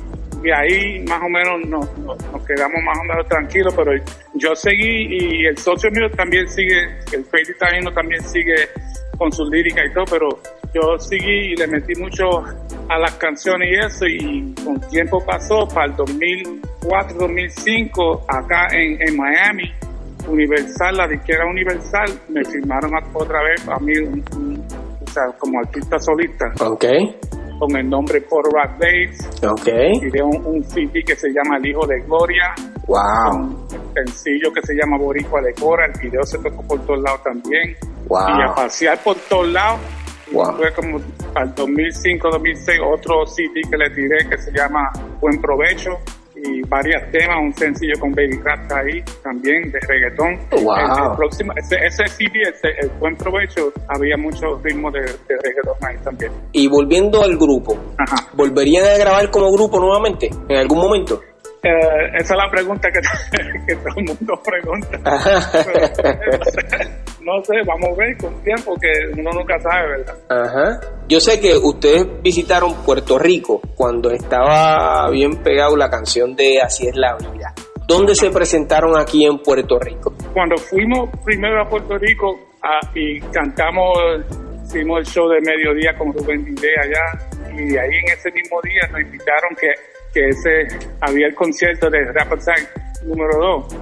y 0.43 0.51
ahí 0.51 1.05
más 1.09 1.23
o 1.23 1.29
menos 1.29 1.61
nos, 1.69 1.87
quedamos 2.47 2.83
más 2.85 2.99
o 2.99 3.05
menos 3.05 3.29
tranquilos, 3.29 3.73
pero 3.77 3.93
yo 4.35 4.55
seguí 4.55 5.07
y 5.11 5.47
el 5.47 5.57
socio 5.59 5.91
mío 5.91 6.09
también 6.17 6.49
sigue, 6.49 6.85
el 7.13 7.27
Crazy 7.27 7.53
Taino 7.59 7.93
también 7.93 8.23
sigue 8.23 8.55
con 9.17 9.33
su 9.33 9.45
lírica 9.47 9.85
y 9.85 9.93
todo, 9.93 10.05
pero 10.11 10.29
yo 10.73 10.97
seguí 10.99 11.53
y 11.53 11.57
le 11.57 11.67
metí 11.67 11.95
mucho 12.01 12.45
a 12.89 12.99
las 12.99 13.15
canciones 13.17 13.69
y 13.71 13.75
eso 13.85 14.07
y 14.07 14.55
con 14.65 14.81
tiempo 14.89 15.23
pasó 15.25 15.67
para 15.67 15.87
el 15.87 15.97
2004-2005 15.97 18.25
acá 18.29 18.69
en, 18.73 19.03
en 19.09 19.17
Miami, 19.17 19.73
Universal, 20.29 20.97
la 20.97 21.09
disquera 21.09 21.45
Universal, 21.47 22.21
me 22.29 22.45
firmaron 22.45 22.93
otra 23.13 23.43
vez 23.43 23.67
a 23.69 23.81
mí 23.81 23.93
o 23.99 24.23
sea, 25.11 25.25
como 25.39 25.59
artista 25.59 25.99
solista. 25.99 26.47
Okay 26.61 27.19
con 27.59 27.77
el 27.77 27.89
nombre 27.89 28.21
Por 28.23 28.45
Rock 28.45 28.79
Days. 28.79 29.19
Ok. 29.43 29.69
Y 30.03 30.11
de 30.11 30.23
un, 30.23 30.63
CD 30.65 31.03
que 31.05 31.17
se 31.17 31.29
llama 31.31 31.57
El 31.57 31.67
Hijo 31.67 31.87
de 31.87 32.01
Gloria. 32.01 32.55
Wow. 32.87 33.37
Un 33.37 33.69
sencillo 33.95 34.53
que 34.53 34.63
se 34.63 34.75
llama 34.75 34.99
Boricua 34.99 35.41
de 35.43 35.53
Cora. 35.55 35.87
El 35.87 36.01
video 36.01 36.23
se 36.25 36.39
tocó 36.39 36.63
por 36.67 36.81
todos 36.87 37.01
lados 37.03 37.23
también. 37.23 37.77
Wow. 38.09 38.21
Y 38.21 38.43
a 38.43 38.55
pasear 38.55 39.03
por 39.03 39.17
todos 39.29 39.49
lados. 39.49 39.81
Wow. 40.33 40.57
Fue 40.57 40.73
como 40.75 41.01
al 41.35 41.55
2005, 41.55 42.29
2006, 42.31 42.81
otro 42.85 43.27
CD 43.27 43.63
que 43.71 43.77
le 43.77 43.91
tiré 43.91 44.29
que 44.29 44.39
se 44.39 44.53
llama 44.53 44.91
Buen 45.21 45.41
Provecho 45.41 45.99
y 46.45 46.63
varios 46.69 47.03
temas, 47.11 47.37
un 47.43 47.53
sencillo 47.55 47.95
con 48.01 48.13
Baby 48.13 48.39
Rat 48.45 48.73
ahí 48.73 49.03
también 49.23 49.71
de 49.71 49.79
reggaetón. 49.87 50.39
Wow. 50.65 51.11
El, 51.11 51.17
próximo, 51.17 51.53
ese, 51.57 51.77
ese 51.85 52.07
CD, 52.07 52.43
ese, 52.43 52.69
el 52.81 52.91
buen 52.99 53.17
provecho, 53.17 53.73
había 53.89 54.17
mucho 54.17 54.61
ritmo 54.63 54.91
de, 54.91 55.01
reggaetón 55.01 55.77
ahí 55.89 55.97
también. 56.05 56.33
Y 56.53 56.69
volviendo 56.69 57.23
al 57.23 57.37
grupo, 57.37 57.77
¿volverían 58.35 58.85
a 58.85 58.99
grabar 58.99 59.31
como 59.31 59.53
grupo 59.53 59.81
nuevamente 59.81 60.31
en 60.49 60.57
algún 60.57 60.79
momento? 60.79 61.21
Eh, 61.63 61.71
esa 62.15 62.35
es 62.35 62.39
la 62.39 62.51
pregunta 62.51 62.91
que, 62.91 63.01
que 63.67 63.77
todo 63.77 63.95
el 63.97 64.05
mundo 64.05 64.43
pregunta. 64.45 64.99
no 67.23 67.43
sé, 67.43 67.55
vamos 67.67 67.91
a 67.91 67.95
ver 67.97 68.17
con 68.17 68.43
tiempo 68.43 68.77
que 68.81 68.91
uno 69.21 69.31
nunca 69.33 69.59
sabe, 69.61 69.89
¿verdad? 69.89 70.17
Ajá. 70.29 70.81
Yo 71.09 71.21
sé 71.21 71.41
que 71.41 71.57
ustedes 71.57 72.07
visitaron 72.23 72.75
Puerto 72.85 73.19
Rico 73.19 73.61
cuando 73.75 74.11
estaba 74.11 75.11
bien 75.11 75.43
pegado 75.43 75.77
la 75.77 75.91
canción 75.91 76.37
de 76.37 76.61
Así 76.63 76.87
es 76.87 76.95
la 76.97 77.17
vida. 77.17 77.53
¿Dónde 77.89 78.15
se 78.15 78.31
presentaron 78.31 78.97
aquí 78.99 79.25
en 79.25 79.39
Puerto 79.39 79.79
Rico? 79.79 80.13
Cuando 80.35 80.59
fuimos 80.59 81.09
primero 81.25 81.63
a 81.63 81.69
Puerto 81.69 81.97
Rico 81.97 82.39
y 82.95 83.19
cantamos, 83.33 83.97
hicimos 84.67 85.01
el 85.01 85.07
show 85.07 85.27
de 85.29 85.41
mediodía 85.41 85.97
con 85.97 86.13
Rubén 86.13 86.45
Dide 86.45 86.75
allá 86.83 87.57
y 87.57 87.77
ahí 87.77 87.97
en 88.05 88.13
ese 88.13 88.31
mismo 88.31 88.61
día 88.63 88.87
nos 88.93 89.01
invitaron 89.01 89.57
que, 89.59 89.73
que 90.19 90.29
ese 90.29 90.79
había 91.01 91.29
el 91.29 91.35
concierto 91.35 91.89
de 91.89 92.05
Rap 92.13 92.33
Attack 92.33 93.05
número 93.05 93.39
2 93.39 93.77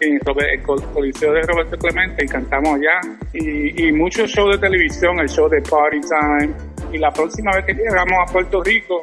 en 0.00 0.14
el 0.14 0.62
Coliseo 0.62 1.32
de 1.32 1.42
Roberto 1.42 1.76
Clemente 1.76 2.24
y 2.24 2.28
cantamos 2.28 2.70
allá 2.74 3.00
y, 3.34 3.86
y 3.86 3.92
muchos 3.92 4.30
shows 4.30 4.56
de 4.56 4.58
televisión, 4.58 5.18
el 5.20 5.28
show 5.28 5.48
de 5.48 5.60
Party 5.60 6.00
Time 6.00 6.54
y 6.92 6.98
la 6.98 7.10
próxima 7.10 7.50
vez 7.54 7.66
que 7.66 7.74
llegamos 7.74 8.14
a 8.26 8.32
Puerto 8.32 8.62
Rico 8.62 9.00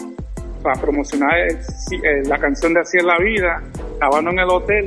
para 0.64 0.80
promocionar 0.82 1.34
la 2.26 2.38
canción 2.40 2.74
de 2.74 2.80
Así 2.80 2.98
es 2.98 3.04
la 3.04 3.20
vida, 3.20 3.62
estábamos 3.94 4.34
en 4.34 4.40
el 4.40 4.50
hotel 4.50 4.86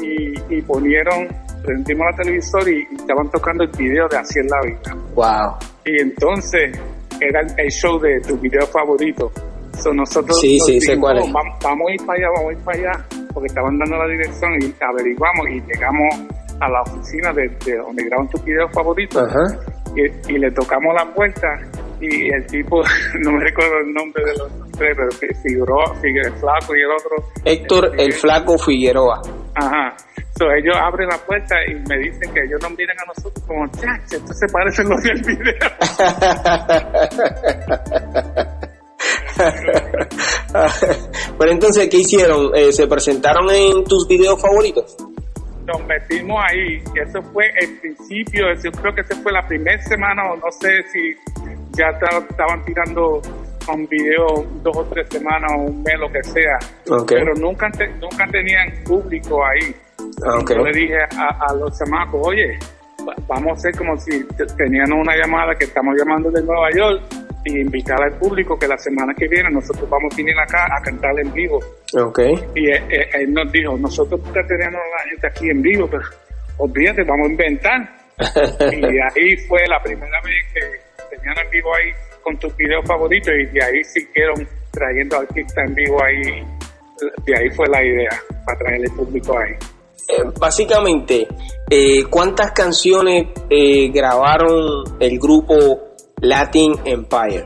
y, 0.00 0.56
y, 0.56 0.62
ponieron, 0.62 1.28
prendimos 1.62 2.06
la 2.10 2.16
televisor 2.16 2.68
y, 2.68 2.86
estaban 2.94 3.30
tocando 3.30 3.64
el 3.64 3.70
video 3.70 4.08
de 4.08 4.16
Así 4.16 4.38
es 4.38 4.46
la 4.50 4.60
vida. 4.64 4.96
Wow. 5.14 5.56
Y 5.84 6.00
entonces 6.00 6.78
era 7.20 7.40
el, 7.58 7.70
show 7.70 7.98
de 7.98 8.20
tu 8.20 8.36
video 8.38 8.66
favorito. 8.66 9.30
So 9.78 9.92
nosotros 9.92 10.40
sí, 10.40 10.58
sí, 10.60 10.80
sé 10.80 10.98
cuál 10.98 11.18
es. 11.18 11.32
Vamos, 11.32 11.58
vamos, 11.62 11.88
a 11.88 11.92
ir 11.94 12.06
para 12.06 12.18
allá, 12.18 12.28
vamos 12.36 12.50
a 12.50 12.52
ir 12.52 12.64
para 12.64 12.78
allá, 12.78 13.06
porque 13.32 13.46
estaban 13.46 13.78
dando 13.78 13.96
la 13.96 14.06
dirección 14.06 14.52
y 14.60 14.74
averiguamos 14.80 15.48
y 15.48 15.60
llegamos 15.62 16.08
a 16.60 16.68
la 16.68 16.82
oficina 16.82 17.32
de, 17.32 17.76
donde 17.76 18.04
graban 18.04 18.28
tu 18.28 18.38
video 18.42 18.68
favorito 18.68 19.26
y, 19.96 20.32
y, 20.32 20.38
le 20.38 20.50
tocamos 20.52 20.94
la 20.94 21.04
puerta 21.12 21.48
y 22.00 22.32
el 22.32 22.46
tipo, 22.46 22.82
no 23.20 23.32
me 23.32 23.44
recuerdo 23.44 23.78
el 23.84 23.92
nombre 23.92 24.24
de 24.24 24.36
los 24.36 24.50
tres, 24.72 24.96
pero 24.96 25.10
Figueroa, 25.42 25.94
el 26.02 26.32
flaco 26.34 26.76
y 26.76 26.80
el 26.80 26.90
otro. 26.90 27.16
Héctor 27.44 27.86
este, 27.86 28.04
el 28.04 28.12
flaco 28.12 28.58
Figueroa. 28.58 29.22
Ajá. 29.54 29.96
So, 30.38 30.50
ellos 30.50 30.74
abren 30.80 31.08
la 31.08 31.18
puerta 31.18 31.54
y 31.68 31.74
me 31.88 31.98
dicen 31.98 32.32
que 32.32 32.40
ellos 32.40 32.60
nos 32.62 32.76
miran 32.76 32.96
a 32.98 33.04
nosotros 33.06 33.44
como, 33.46 33.66
chacha, 33.68 34.16
esto 34.16 34.32
se 34.32 34.46
parece 34.48 34.82
a 34.82 34.84
lo 34.86 34.96
del 34.96 35.22
video. 35.22 35.54
Pero 41.38 41.50
entonces, 41.50 41.88
¿qué 41.88 41.98
hicieron? 41.98 42.50
Eh, 42.54 42.72
¿Se 42.72 42.86
presentaron 42.86 43.50
en 43.50 43.84
tus 43.84 44.06
videos 44.08 44.40
favoritos? 44.40 44.96
Nos 45.66 45.86
metimos 45.86 46.42
ahí, 46.50 46.82
eso 47.00 47.22
fue 47.32 47.44
el 47.60 47.78
principio, 47.78 48.46
yo 48.62 48.72
creo 48.72 48.94
que 48.94 49.02
esa 49.02 49.14
fue 49.22 49.30
la 49.30 49.46
primera 49.46 49.80
semana, 49.82 50.32
o 50.32 50.36
no 50.36 50.50
sé 50.50 50.82
si 50.92 51.14
ya 51.76 51.90
estaban 51.90 52.64
tirando 52.64 53.22
un 53.72 53.86
video 53.86 54.44
dos 54.62 54.76
o 54.76 54.84
tres 54.86 55.06
semanas 55.10 55.50
o 55.54 55.62
un 55.62 55.82
mes, 55.82 55.98
lo 55.98 56.10
que 56.10 56.22
sea. 56.24 56.58
Pero 57.06 57.34
nunca, 57.34 57.70
nunca 58.00 58.26
tenían 58.30 58.72
público 58.84 59.44
ahí. 59.44 59.74
Yo 60.48 60.64
le 60.64 60.72
dije 60.72 60.98
a, 61.16 61.54
los 61.54 61.78
chamacos, 61.78 62.26
oye, 62.26 62.58
vamos 63.28 63.50
a 63.50 63.52
hacer 63.52 63.76
como 63.76 63.96
si 63.98 64.24
tenían 64.56 64.92
una 64.92 65.16
llamada 65.16 65.54
que 65.54 65.64
estamos 65.64 65.94
llamando 65.96 66.30
de 66.30 66.42
Nueva 66.42 66.70
York 66.74 67.02
y 67.44 67.60
invitar 67.60 68.00
al 68.02 68.18
público 68.18 68.58
que 68.58 68.68
la 68.68 68.78
semana 68.78 69.12
que 69.14 69.26
viene 69.28 69.50
nosotros 69.50 69.88
vamos 69.88 70.12
a 70.12 70.16
venir 70.16 70.34
acá 70.38 70.66
a 70.66 70.80
cantar 70.82 71.18
en 71.20 71.32
vivo. 71.32 71.58
Okay. 71.92 72.34
Y 72.54 72.70
él, 72.70 73.32
nos 73.32 73.50
dijo, 73.52 73.76
nosotros 73.76 74.20
tenemos 74.22 74.80
a 74.80 75.02
la 75.02 75.10
gente 75.10 75.26
aquí 75.26 75.50
en 75.50 75.62
vivo, 75.62 75.88
pero 75.90 76.04
olvídate, 76.58 77.02
vamos 77.04 77.28
a 77.28 77.30
inventar. 77.30 78.02
y 78.72 78.84
ahí 78.84 79.36
fue 79.48 79.66
la 79.68 79.82
primera 79.82 80.20
vez 80.22 80.44
que 80.54 81.16
tenían 81.16 81.36
en 81.44 81.50
vivo 81.50 81.74
ahí 81.74 81.90
con 82.22 82.38
tus 82.38 82.56
videos 82.56 82.86
favoritos 82.86 83.32
y 83.34 83.46
de 83.46 83.64
ahí 83.64 83.84
siguieron 83.84 84.46
trayendo 84.70 85.18
artistas 85.18 85.68
en 85.68 85.74
vivo 85.74 85.98
ahí. 86.02 86.44
De 87.24 87.36
ahí 87.36 87.50
fue 87.50 87.66
la 87.68 87.84
idea, 87.84 88.10
para 88.46 88.58
traer 88.58 88.84
el 88.84 88.92
público 88.92 89.36
ahí. 89.36 89.54
Eh, 90.08 90.22
básicamente, 90.38 91.26
eh, 91.68 92.04
¿cuántas 92.10 92.52
canciones 92.52 93.28
eh, 93.48 93.90
grabaron 93.92 94.84
el 95.00 95.18
grupo 95.18 95.91
Latin 96.22 96.72
Empire? 96.84 97.44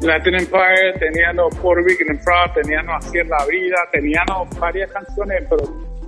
Latin 0.00 0.34
Empire 0.34 0.94
teníamos 0.98 1.54
Puerto 1.56 1.84
Rican 1.86 2.08
and 2.10 2.24
Proud, 2.24 2.62
teníamos 2.62 3.04
Así 3.04 3.18
es 3.18 3.28
la 3.28 3.44
vida, 3.44 3.76
teníamos 3.92 4.48
varias 4.58 4.90
canciones, 4.90 5.44
pero 5.50 5.64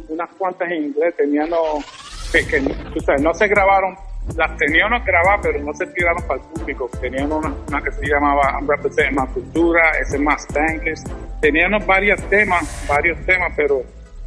unas 0.09 0.29
cuantas 0.37 0.71
en 0.71 0.85
inglés, 0.85 1.15
teníamos 1.17 1.85
que, 2.33 2.47
que 2.47 2.61
no 3.21 3.35
se 3.35 3.47
grabaron 3.47 3.95
las 4.37 4.57
teníamos 4.57 5.05
grabadas, 5.05 5.41
pero 5.43 5.59
no 5.65 5.73
se 5.75 5.85
tiraron 5.89 6.23
para 6.27 6.41
el 6.41 6.49
público. 6.49 6.89
Teníamos 7.01 7.45
una, 7.45 7.83
que 7.83 7.91
se 7.91 8.07
llamaba 8.07 8.57
I'm 8.61 9.15
Más 9.15 9.31
Cultura, 9.31 9.81
ese 10.01 10.19
más 10.19 10.47
Tanques. 10.47 11.03
Teníamos 11.41 11.85
varios 11.85 12.23
temas, 12.31 12.87
varios 12.89 13.19
temas, 13.27 13.53
pero 13.57 13.83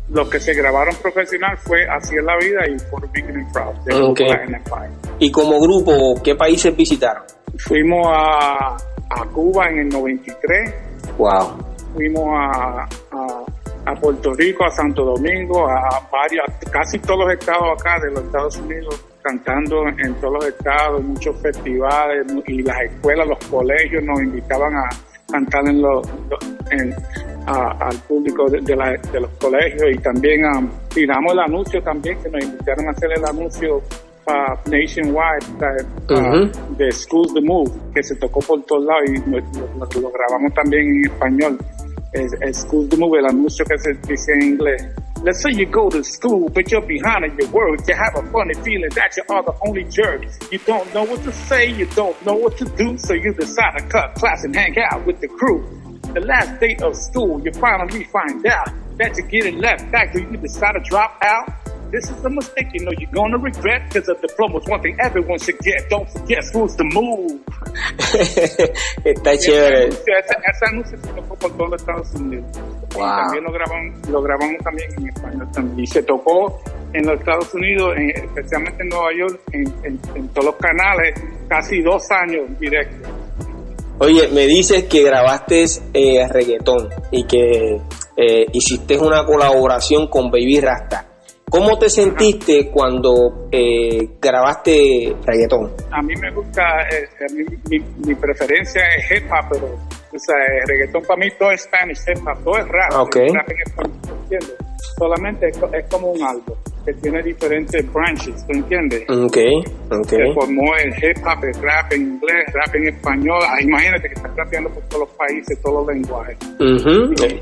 lo 0.09 0.29
que 0.29 0.39
se 0.39 0.53
grabaron 0.53 0.93
profesional 1.01 1.57
fue 1.57 1.87
Así 1.87 2.15
es 2.15 2.23
la 2.23 2.35
vida 2.37 2.67
y 2.67 2.77
For 2.89 3.09
Big 3.11 3.25
and 3.25 3.51
Proud. 3.53 3.75
¿Y 5.17 5.31
como 5.31 5.59
grupo, 5.61 6.21
qué 6.21 6.35
países 6.35 6.75
visitaron? 6.75 7.23
Fuimos 7.59 8.07
a, 8.09 8.75
a 9.09 9.25
Cuba 9.33 9.69
en 9.69 9.79
el 9.79 9.89
93. 9.89 10.73
Wow. 11.17 11.57
Fuimos 11.93 12.29
a, 12.31 12.87
a 13.11 13.45
a 13.85 13.93
Puerto 13.95 14.33
Rico, 14.33 14.65
a 14.65 14.71
Santo 14.71 15.05
Domingo, 15.05 15.67
a 15.69 16.07
varios, 16.11 16.45
casi 16.71 16.97
todos 16.99 17.19
los 17.19 17.33
estados 17.33 17.79
acá 17.79 17.99
de 17.99 18.11
los 18.11 18.23
Estados 18.23 18.57
Unidos 18.57 19.05
cantando 19.21 19.87
en 19.87 20.13
todos 20.15 20.33
los 20.33 20.45
estados, 20.47 21.03
muchos 21.03 21.35
festivales 21.41 22.27
y 22.45 22.61
las 22.61 22.81
escuelas, 22.83 23.27
los 23.27 23.39
colegios 23.45 24.03
nos 24.03 24.21
invitaban 24.21 24.75
a 24.75 24.89
cantar 25.31 25.67
en 25.67 25.81
los, 25.81 26.07
al 27.47 27.97
público 28.07 28.47
de, 28.49 28.61
los 29.19 29.29
colegios 29.39 29.83
y 29.91 29.97
también 29.97 30.45
um, 30.45 30.69
tiramos 30.93 31.33
el 31.33 31.39
anuncio 31.39 31.81
también 31.81 32.21
que 32.21 32.29
nos 32.29 32.43
invitaron 32.43 32.87
a 32.87 32.91
hacer 32.91 33.09
el 33.15 33.25
anuncio 33.25 33.81
uh, 34.27 34.55
nationwide 34.69 35.45
de 36.77 36.91
Schools 36.91 37.33
the 37.33 37.41
Move 37.41 37.71
que 37.93 38.03
se 38.03 38.15
tocó 38.15 38.39
por 38.39 38.63
todos 38.63 38.85
lados 38.85 39.09
y 39.09 39.29
lo, 39.29 40.11
grabamos 40.11 40.53
también 40.53 40.87
en 40.87 41.05
español. 41.05 41.57
Es, 42.13 42.57
Schools 42.57 42.89
the 42.89 42.97
Move, 42.97 43.19
el 43.19 43.25
anuncio 43.25 43.65
que 43.65 43.77
se 43.77 43.93
dice 44.07 44.31
en 44.33 44.41
inglés 44.43 44.87
Let's 45.25 45.41
say 45.41 45.49
you 45.49 45.65
go 45.65 45.89
to 45.89 46.03
school, 46.03 46.49
but 46.49 46.69
you're 46.69 46.85
behind 46.85 47.25
in 47.25 47.35
your 47.35 47.49
words. 47.49 47.87
You 47.87 47.95
have 47.95 48.15
a 48.15 48.31
funny 48.31 48.53
feeling 48.63 48.91
that 48.91 49.17
you 49.17 49.23
are 49.29 49.41
the 49.41 49.55
only 49.65 49.83
jerk. 49.85 50.21
You 50.51 50.59
don't 50.59 50.93
know 50.93 51.03
what 51.03 51.23
to 51.23 51.31
say, 51.31 51.71
you 51.71 51.87
don't 51.87 52.15
know 52.25 52.35
what 52.35 52.57
to 52.59 52.65
do, 52.65 52.95
so 52.99 53.13
you 53.13 53.33
decide 53.33 53.79
to 53.79 53.87
cut 53.87 54.13
class 54.13 54.43
and 54.43 54.55
hang 54.55 54.75
out 54.91 55.03
with 55.07 55.21
the 55.21 55.27
crew. 55.27 55.65
The 56.13 56.19
last 56.19 56.59
day 56.59 56.77
of 56.83 56.95
school, 56.95 57.41
you 57.41 57.51
finally 57.53 58.03
find 58.03 58.45
out 58.45 58.69
that 58.97 59.17
you're 59.17 59.27
getting 59.27 59.57
left 59.57 59.89
back, 59.91 60.13
so 60.13 60.19
you 60.19 60.37
decide 60.37 60.73
to 60.73 60.81
drop 60.81 61.17
out. 61.23 61.64
This 61.95 62.11
is 62.11 62.25
a 62.25 62.29
mistake 62.29 62.67
you 62.73 62.83
know 62.83 62.91
you're 62.99 63.09
gonna 63.11 63.37
regret 63.37 63.87
because 63.87 64.09
a 64.09 64.15
diploma 64.19 64.59
is 64.59 64.67
one 64.67 64.81
thing 64.81 64.97
everyone 64.99 65.39
should 65.39 65.57
get. 65.59 65.89
Don't 65.89 66.03
forget 66.11 66.43
who's 66.51 66.75
the 66.75 66.83
move. 66.91 67.39
Está 69.05 69.37
chévere. 69.37 69.87
Ese 69.87 70.65
anuncio 70.67 70.97
se 70.97 71.07
tocó 71.07 71.35
por 71.35 71.51
todos 71.55 71.69
los 71.71 71.81
Estados 71.81 72.13
Unidos. 72.15 72.45
Wow. 72.95 72.99
Y 72.99 73.23
también 73.23 73.43
lo 73.45 73.51
grabamos, 73.53 74.09
lo 74.09 74.21
grabamos 74.21 74.57
también 74.61 74.89
en 74.97 75.07
español 75.07 75.47
también. 75.53 75.79
Y 75.79 75.87
se 75.87 76.03
tocó 76.03 76.61
en 76.91 77.05
los 77.05 77.17
Estados 77.17 77.53
Unidos, 77.53 77.95
especialmente 77.97 78.83
en 78.83 78.89
Nueva 78.89 79.09
York, 79.17 79.39
en, 79.53 79.61
en, 79.85 79.99
en, 80.15 80.27
todos 80.33 80.45
los 80.47 80.55
canales, 80.55 81.15
casi 81.47 81.81
dos 81.81 82.11
años 82.11 82.59
directo. 82.59 83.07
Oye, 83.99 84.27
me 84.33 84.45
dices 84.47 84.83
que 84.83 85.01
grabaste 85.01 85.63
eh, 85.93 86.27
reggaetón 86.27 86.89
y 87.11 87.23
que 87.25 87.79
eh, 88.17 88.45
hiciste 88.51 88.97
una 88.97 89.25
colaboración 89.25 90.09
con 90.09 90.29
Baby 90.29 90.59
Rasta. 90.59 91.04
¿Cómo 91.55 91.79
te 91.79 91.89
sentiste 91.89 92.69
cuando 92.69 93.47
eh, 93.49 94.17
grabaste 94.21 95.15
reggaetón? 95.25 95.71
A 95.89 96.01
mí 96.01 96.13
me 96.21 96.29
gusta, 96.31 96.61
eh, 96.91 97.07
mi, 97.33 97.79
mi, 98.05 98.13
preferencia 98.13 98.81
es 98.97 99.09
hip 99.09 99.31
hop, 99.31 99.47
pero 99.53 99.67
o 99.67 100.19
sea, 100.19 100.35
el 100.61 100.67
reggaetón 100.67 101.03
para 101.03 101.17
mí 101.17 101.27
todo 101.39 101.51
es 101.51 101.61
Spanish 101.61 101.99
hip 102.09 102.27
hop, 102.27 102.43
todo 102.43 102.57
es 102.57 102.67
rap. 102.67 103.07
Okay. 103.07 103.29
rap 103.29 103.49
en 103.49 103.57
español, 103.65 103.99
¿entiendes? 104.23 104.55
Solamente 104.97 105.47
es, 105.47 105.85
como 105.89 106.11
un 106.11 106.23
álbum 106.23 106.57
que 106.85 106.93
tiene 106.93 107.23
diferentes 107.23 107.91
branches, 107.91 108.45
¿tú 108.45 108.53
entiendes? 108.53 109.03
Ok, 109.09 109.37
ok. 109.91 110.09
Se 110.09 110.33
formó 110.33 110.75
el 110.77 110.89
hip 110.89 111.17
hop, 111.25 111.43
el 111.43 111.61
rap 111.61 111.91
en 111.93 112.01
inglés, 112.01 112.45
rap 112.53 112.75
en 112.75 112.87
español. 112.89 113.39
Ah, 113.43 113.61
imagínate 113.61 114.07
que 114.07 114.13
estás 114.13 114.35
rapeando 114.35 114.69
por 114.69 114.83
todos 114.83 115.07
los 115.07 115.17
países, 115.17 115.59
todos 115.61 115.85
los 115.85 115.95
lenguajes. 115.95 116.37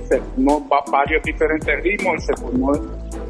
Se 0.07 0.19
formó 0.19 0.67
varios 0.91 1.23
diferentes 1.23 1.83
ritmos, 1.83 2.25
se 2.25 2.33
formó 2.37 2.73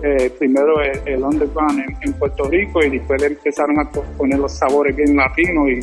eh, 0.03 0.29
primero 0.37 0.81
el, 0.81 1.23
underground 1.23 1.81
en, 2.01 2.13
Puerto 2.13 2.43
Rico 2.49 2.83
y 2.83 2.89
después 2.91 3.23
empezaron 3.23 3.79
a 3.79 3.89
poner 4.17 4.37
los 4.37 4.51
sabores 4.51 4.95
bien 4.95 5.15
latinos 5.15 5.69
y 5.69 5.79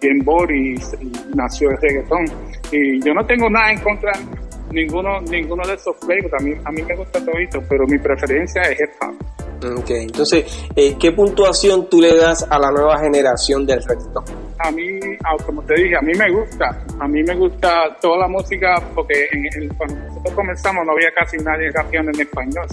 bien 0.00 0.24
body 0.24 0.74
y, 0.74 1.34
nació 1.34 1.70
el 1.70 1.78
reggaetón. 1.78 2.26
Y 2.70 3.00
yo 3.04 3.12
no 3.12 3.24
tengo 3.26 3.50
nada 3.50 3.72
en 3.72 3.80
contra 3.80 4.12
ninguno 4.70 5.20
ninguno 5.22 5.66
de 5.66 5.74
esos 5.74 5.96
flavors, 5.96 6.34
a 6.34 6.44
mí, 6.44 6.52
a 6.62 6.70
mí 6.70 6.82
me 6.82 6.94
gusta 6.94 7.18
todo 7.24 7.38
esto, 7.38 7.60
pero 7.68 7.86
mi 7.86 7.98
preferencia 7.98 8.62
es 8.62 8.80
hip 8.80 8.90
hop. 9.00 9.37
Ok, 9.64 9.90
entonces, 9.90 10.44
eh, 10.76 10.96
¿qué 10.98 11.10
puntuación 11.12 11.88
tú 11.88 12.00
le 12.00 12.16
das 12.16 12.46
a 12.48 12.58
la 12.58 12.70
nueva 12.70 12.98
generación 13.00 13.66
del 13.66 13.82
reggaetón? 13.82 14.24
A 14.60 14.70
mí, 14.70 14.98
como 15.44 15.62
te 15.62 15.74
dije, 15.74 15.96
a 15.96 16.00
mí 16.00 16.12
me 16.16 16.30
gusta, 16.30 16.84
a 17.00 17.08
mí 17.08 17.22
me 17.22 17.34
gusta 17.34 17.96
toda 18.00 18.18
la 18.18 18.28
música 18.28 18.80
porque 18.94 19.14
en, 19.32 19.68
cuando 19.70 19.96
nosotros 19.96 20.34
comenzamos 20.34 20.86
no 20.86 20.92
había 20.92 21.10
casi 21.14 21.36
nadie 21.38 21.70
rapeando 21.72 22.12
en 22.14 22.20
español. 22.20 22.66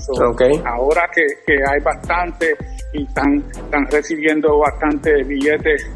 Ahora 0.66 1.10
que, 1.14 1.54
hay 1.54 1.82
bastante 1.84 2.56
y 2.94 3.04
están, 3.04 3.44
están 3.52 3.86
recibiendo 3.90 4.60
bastante 4.60 5.24
billetes 5.24 5.90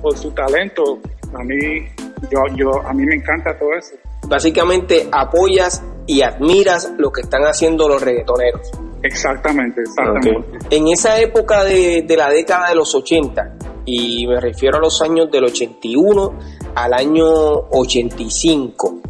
por 0.00 0.16
su 0.16 0.32
talento, 0.32 0.98
a 1.34 1.44
mí, 1.44 1.86
yo, 2.30 2.40
yo, 2.56 2.86
a 2.86 2.92
mí 2.92 3.04
me 3.06 3.14
encanta 3.14 3.56
todo 3.56 3.72
eso. 3.74 3.94
Básicamente 4.28 5.08
apoyas 5.12 5.82
y 6.06 6.22
admiras 6.22 6.92
lo 6.98 7.12
que 7.12 7.20
están 7.22 7.42
haciendo 7.42 7.88
los 7.88 8.02
reggaetoneros. 8.02 8.70
Exactamente, 9.02 9.80
exactamente. 9.80 10.58
En 10.70 10.88
esa 10.88 11.18
época 11.20 11.64
de, 11.64 12.04
la 12.16 12.30
década 12.30 12.68
de 12.68 12.74
los 12.74 12.94
80, 12.94 13.56
y 13.84 14.26
me 14.26 14.40
refiero 14.40 14.78
a 14.78 14.80
los 14.80 15.02
años 15.02 15.30
del 15.30 15.44
81 15.44 16.38
al 16.74 16.94
año 16.94 17.26
85, 17.26 19.00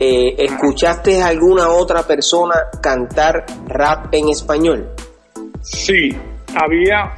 eh, 0.00 0.34
¿escuchaste 0.38 1.22
a 1.22 1.26
alguna 1.26 1.68
otra 1.68 2.02
persona 2.02 2.54
cantar 2.82 3.44
rap 3.68 4.06
en 4.12 4.30
español? 4.30 4.88
Sí, 5.60 6.08
había, 6.54 7.12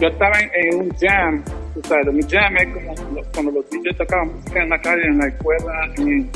yo 0.00 0.08
estaba 0.08 0.38
en, 0.40 0.80
un 0.82 0.90
jam, 0.96 1.42
o 1.76 1.86
sea, 1.86 1.98
un 2.06 2.22
jam 2.22 2.56
es 2.56 2.74
como 2.74 2.94
cuando 3.34 3.52
los 3.52 3.70
DJs 3.70 3.96
tocaban 3.96 4.28
música 4.34 4.62
en 4.62 4.68
la 4.68 4.80
calle, 4.80 5.02
en 5.06 5.18
la 5.18 5.26
escuela, 5.26 5.72
en, 5.96 6.30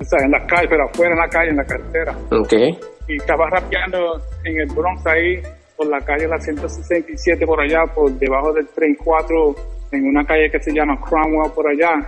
o 0.00 0.04
sea, 0.04 0.24
en 0.24 0.30
la 0.30 0.46
calle, 0.46 0.66
pero 0.68 0.84
afuera 0.84 1.12
en 1.12 1.18
la 1.18 1.28
calle, 1.28 1.50
en 1.50 1.56
la 1.56 1.64
carretera. 1.64 2.14
Ok. 2.30 2.52
Y 3.08 3.16
estaba 3.16 3.48
rapeando 3.50 4.20
en 4.48 4.60
el 4.60 4.68
Bronx 4.68 5.06
ahí, 5.06 5.40
por 5.76 5.86
la 5.86 6.00
calle 6.00 6.26
la 6.26 6.38
167 6.38 7.46
por 7.46 7.60
allá, 7.60 7.84
por 7.94 8.10
debajo 8.12 8.52
del 8.52 8.66
34, 8.68 9.54
en 9.92 10.06
una 10.06 10.24
calle 10.24 10.50
que 10.50 10.60
se 10.60 10.72
llama 10.72 10.98
Cromwell 11.00 11.52
por 11.52 11.66
allá. 11.68 12.06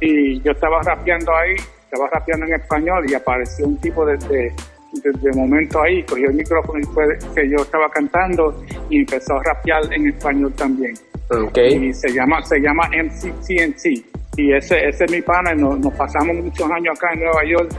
Y 0.00 0.40
yo 0.42 0.52
estaba 0.52 0.80
rapeando 0.82 1.34
ahí 1.34 1.56
estaba 1.92 2.08
rapeando 2.08 2.46
en 2.46 2.54
español 2.54 3.04
y 3.06 3.14
apareció 3.14 3.66
un 3.66 3.76
tipo 3.76 4.06
desde, 4.06 4.50
desde 4.92 5.38
momento 5.38 5.82
ahí, 5.82 6.02
cogió 6.04 6.30
el 6.30 6.36
micrófono 6.36 6.80
y 6.80 6.84
fue 6.84 7.04
que 7.34 7.50
yo 7.50 7.58
estaba 7.58 7.86
cantando 7.90 8.64
y 8.88 9.00
empezó 9.00 9.34
a 9.34 9.42
rapear 9.42 9.92
en 9.92 10.08
español 10.08 10.52
también. 10.54 10.94
Okay. 11.28 11.88
Y 11.88 11.92
se 11.92 12.08
llama, 12.10 12.42
se 12.42 12.58
llama 12.60 12.88
MCTNT. 12.88 14.38
Y 14.38 14.54
ese, 14.54 14.88
ese 14.88 15.04
es 15.04 15.12
mi 15.12 15.20
pana, 15.20 15.52
nos, 15.54 15.78
nos 15.80 15.92
pasamos 15.92 16.34
muchos 16.36 16.70
años 16.70 16.96
acá 16.96 17.12
en 17.12 17.20
Nueva 17.20 17.44
York. 17.44 17.70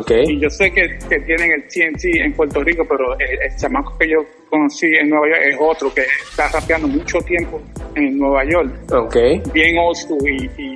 Okay. 0.00 0.24
Y 0.26 0.40
yo 0.40 0.48
sé 0.50 0.70
que, 0.70 0.98
que, 1.08 1.20
tienen 1.20 1.52
el 1.52 1.62
TNT 1.64 2.04
en 2.24 2.32
Puerto 2.32 2.62
Rico, 2.62 2.84
pero 2.88 3.18
el, 3.18 3.42
el, 3.42 3.56
chamaco 3.56 3.96
que 3.98 4.08
yo 4.08 4.18
conocí 4.48 4.86
en 4.86 5.10
Nueva 5.10 5.28
York 5.28 5.40
es 5.44 5.56
otro 5.60 5.92
que 5.92 6.02
está 6.02 6.48
rapeando 6.48 6.88
mucho 6.88 7.18
tiempo 7.20 7.60
en 7.94 8.18
Nueva 8.18 8.44
York. 8.44 8.92
Okay. 8.92 9.42
Bien 9.52 9.76
old 9.78 9.96
school 9.96 10.28
y, 10.28 10.44
y 10.62 10.74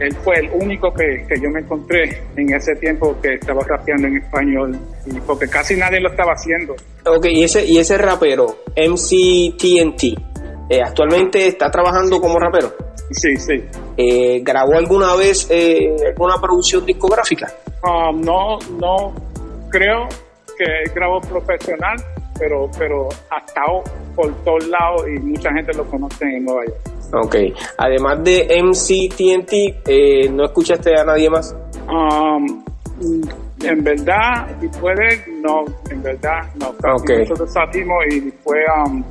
él 0.00 0.12
fue 0.24 0.34
el 0.40 0.50
único 0.54 0.92
que, 0.92 1.24
que, 1.28 1.40
yo 1.40 1.50
me 1.50 1.60
encontré 1.60 2.20
en 2.36 2.52
ese 2.52 2.74
tiempo 2.76 3.16
que 3.22 3.34
estaba 3.34 3.62
rapeando 3.62 4.08
en 4.08 4.16
español, 4.16 4.76
y 5.06 5.20
porque 5.20 5.46
casi 5.48 5.76
nadie 5.76 6.00
lo 6.00 6.10
estaba 6.10 6.32
haciendo. 6.32 6.74
Ok, 7.06 7.26
y 7.26 7.44
ese, 7.44 7.64
y 7.64 7.78
ese 7.78 7.96
rapero, 7.98 8.56
MCTNT, 8.76 10.33
eh, 10.68 10.80
¿actualmente 10.82 11.46
está 11.46 11.70
trabajando 11.70 12.20
como 12.20 12.38
rapero? 12.38 12.72
Sí, 13.10 13.36
sí. 13.36 13.64
Eh, 13.96 14.40
¿Grabó 14.42 14.74
alguna 14.76 15.14
vez 15.14 15.46
eh, 15.50 15.94
alguna 16.08 16.36
producción 16.40 16.84
discográfica? 16.86 17.52
Um, 17.82 18.20
no, 18.20 18.58
no, 18.80 19.14
creo 19.70 20.08
que 20.56 20.90
grabó 20.94 21.20
profesional, 21.20 21.96
pero, 22.38 22.70
pero 22.78 23.08
ha 23.30 23.44
estado 23.44 23.82
por 24.14 24.32
todos 24.44 24.66
lados 24.68 25.02
y 25.08 25.18
mucha 25.20 25.52
gente 25.52 25.72
lo 25.76 25.84
conoce 25.84 26.24
en 26.24 26.44
Nueva 26.44 26.64
York. 26.66 26.94
Ok. 27.12 27.36
Además 27.78 28.24
de 28.24 28.48
MCTNT, 28.62 29.52
eh, 29.86 30.28
¿no 30.30 30.44
escuchaste 30.46 30.98
a 30.98 31.04
nadie 31.04 31.28
más? 31.30 31.54
Um, 31.88 32.64
en 33.62 33.84
verdad, 33.84 34.46
después 34.60 34.96
de 34.96 35.32
no, 35.40 35.64
en 35.90 36.02
verdad, 36.02 36.42
no. 36.56 36.74
Okay. 36.96 37.20
Nosotros 37.20 37.52
salimos 37.52 37.96
y 38.10 38.20
después, 38.20 38.58
um, 38.86 39.02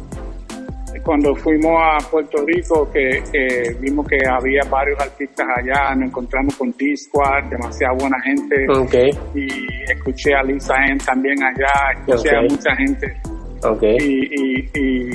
cuando 1.02 1.36
fuimos 1.36 1.72
a 1.82 2.10
Puerto 2.10 2.44
Rico, 2.46 2.90
que, 2.92 3.24
que, 3.32 3.76
vimos 3.80 4.08
que 4.08 4.18
había 4.30 4.62
varios 4.70 5.00
artistas 5.00 5.46
allá, 5.58 5.96
nos 5.96 6.10
encontramos 6.10 6.56
con 6.56 6.72
D-Squad, 6.72 7.50
demasiada 7.50 7.94
buena 8.00 8.18
gente. 8.22 8.56
Okay. 8.70 9.10
Y 9.34 9.92
escuché 9.92 10.34
a 10.34 10.44
Lisa 10.44 10.76
M 10.88 10.98
también 11.06 11.38
allá, 11.44 12.00
escuché 12.00 12.30
Okay. 12.30 12.40
a 12.40 12.42
mucha 12.42 12.76
gente. 12.76 13.22
Okay. 13.64 13.98
Y, 14.00 14.30
y, 14.32 14.70
y, 14.74 15.10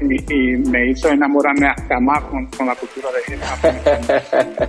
y, 0.00 0.34
y 0.34 0.56
me 0.70 0.90
hizo 0.90 1.08
enamorarme 1.08 1.68
hasta 1.68 1.98
más 2.00 2.22
con, 2.24 2.46
con 2.46 2.66
la 2.66 2.74
cultura 2.74 3.08
de 3.12 3.34
hip. 3.34 4.68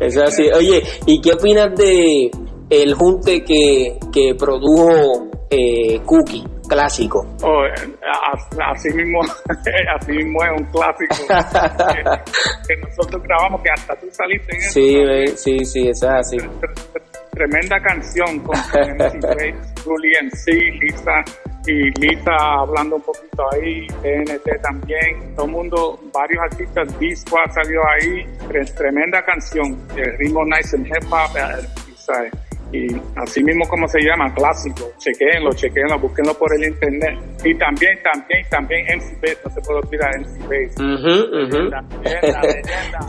Eso 0.00 0.22
así. 0.22 0.48
Oye, 0.50 0.82
¿y 1.06 1.20
qué 1.20 1.32
opinas 1.32 1.74
de 1.76 2.30
el 2.70 2.94
junte 2.94 3.42
que, 3.44 3.98
que 4.12 4.34
produjo 4.36 5.28
eh, 5.50 6.00
Cookie, 6.06 6.44
clásico? 6.70 7.26
Oh, 7.42 7.62
a- 7.64 8.70
así 8.72 8.88
mismo, 8.94 9.20
así 10.00 10.12
mismo 10.12 10.42
es 10.44 10.50
un 10.60 10.64
clásico 10.66 11.16
que, 11.28 12.02
que 12.74 12.80
nosotros 12.80 13.22
grabamos, 13.24 13.60
que 13.62 13.70
hasta 13.70 13.94
tú 13.96 14.06
saliste 14.12 14.54
en 14.56 14.62
eso. 14.62 14.70
Sí, 14.72 15.04
ve, 15.04 15.26
sí, 15.36 15.64
sí, 15.64 15.88
eso 15.88 16.06
es 16.06 16.12
así. 16.14 16.36
Tre- 16.38 16.74
tre- 16.92 17.02
Tremenda 17.32 17.80
canción 17.80 18.40
con 18.40 18.54
Julie 19.84 20.18
MC, 20.22 20.52
Lisa 20.80 21.24
y 21.66 21.90
Lisa 22.00 22.32
hablando 22.58 22.96
un 22.96 23.02
poquito 23.02 23.44
ahí, 23.54 23.86
TNT 24.02 24.60
también, 24.62 25.34
todo 25.36 25.46
el 25.46 25.52
mundo, 25.52 26.00
varios 26.12 26.42
artistas, 26.42 26.98
D-Squad 26.98 27.50
salió 27.54 27.80
ahí, 27.88 28.24
tre- 28.48 28.74
tremenda 28.74 29.22
canción, 29.24 29.78
el 29.96 30.18
ritmo 30.18 30.44
nice 30.44 30.76
and 30.76 30.86
hip 30.86 31.04
hop, 31.10 31.36
eh, 31.36 31.66
¿sabes? 31.96 32.32
Y 32.72 32.86
así 33.16 33.42
mismo 33.42 33.66
como 33.68 33.88
se 33.88 33.98
llama, 34.00 34.32
clásico, 34.34 34.92
chequenlo, 34.98 35.50
chequenlo, 35.52 35.98
búsquenlo 35.98 36.34
por 36.34 36.54
el 36.54 36.68
internet, 36.68 37.18
y 37.44 37.54
también, 37.56 37.98
también, 38.02 38.46
también 38.48 38.86
MC 38.96 39.14
Bates, 39.16 39.38
no 39.44 39.50
se 39.50 39.60
puede 39.60 39.80
olvidar 39.80 40.20
MC 40.20 40.48
leyenda, 40.48 41.84
leyenda. 42.02 43.00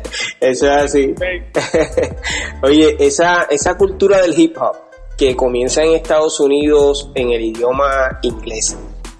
Eso 0.40 0.66
es 0.66 0.72
así. 0.72 1.14
Oye, 2.62 2.96
esa, 2.98 3.46
esa 3.50 3.76
cultura 3.76 4.20
del 4.20 4.38
hip 4.38 4.56
hop 4.58 4.76
que 5.16 5.34
comienza 5.34 5.82
en 5.82 5.94
Estados 5.94 6.40
Unidos 6.40 7.10
en 7.14 7.30
el 7.30 7.42
idioma 7.42 8.18
inglés, 8.22 8.78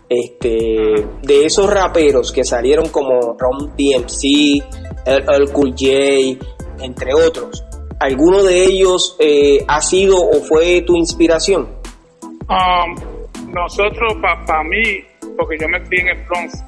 este, 0.08 1.06
de 1.22 1.44
esos 1.44 1.72
raperos 1.72 2.32
que 2.32 2.44
salieron 2.44 2.88
como 2.88 3.36
Ron 3.38 3.72
DMC, 3.76 4.62
LL 5.06 5.52
Cool 5.52 5.70
J, 5.70 6.46
entre 6.80 7.14
otros, 7.14 7.64
¿alguno 8.00 8.42
de 8.42 8.64
ellos 8.64 9.16
eh, 9.20 9.64
ha 9.68 9.80
sido 9.80 10.16
o 10.18 10.40
fue 10.42 10.82
tu 10.82 10.96
inspiración? 10.96 11.68
Um, 12.48 13.52
nosotros, 13.52 14.14
para 14.46 14.62
mí, 14.64 14.82
porque 15.36 15.56
yo 15.60 15.68
me 15.68 15.82
crié 15.84 16.02
en 16.02 16.08
el 16.18 16.24
Bronx, 16.26 16.62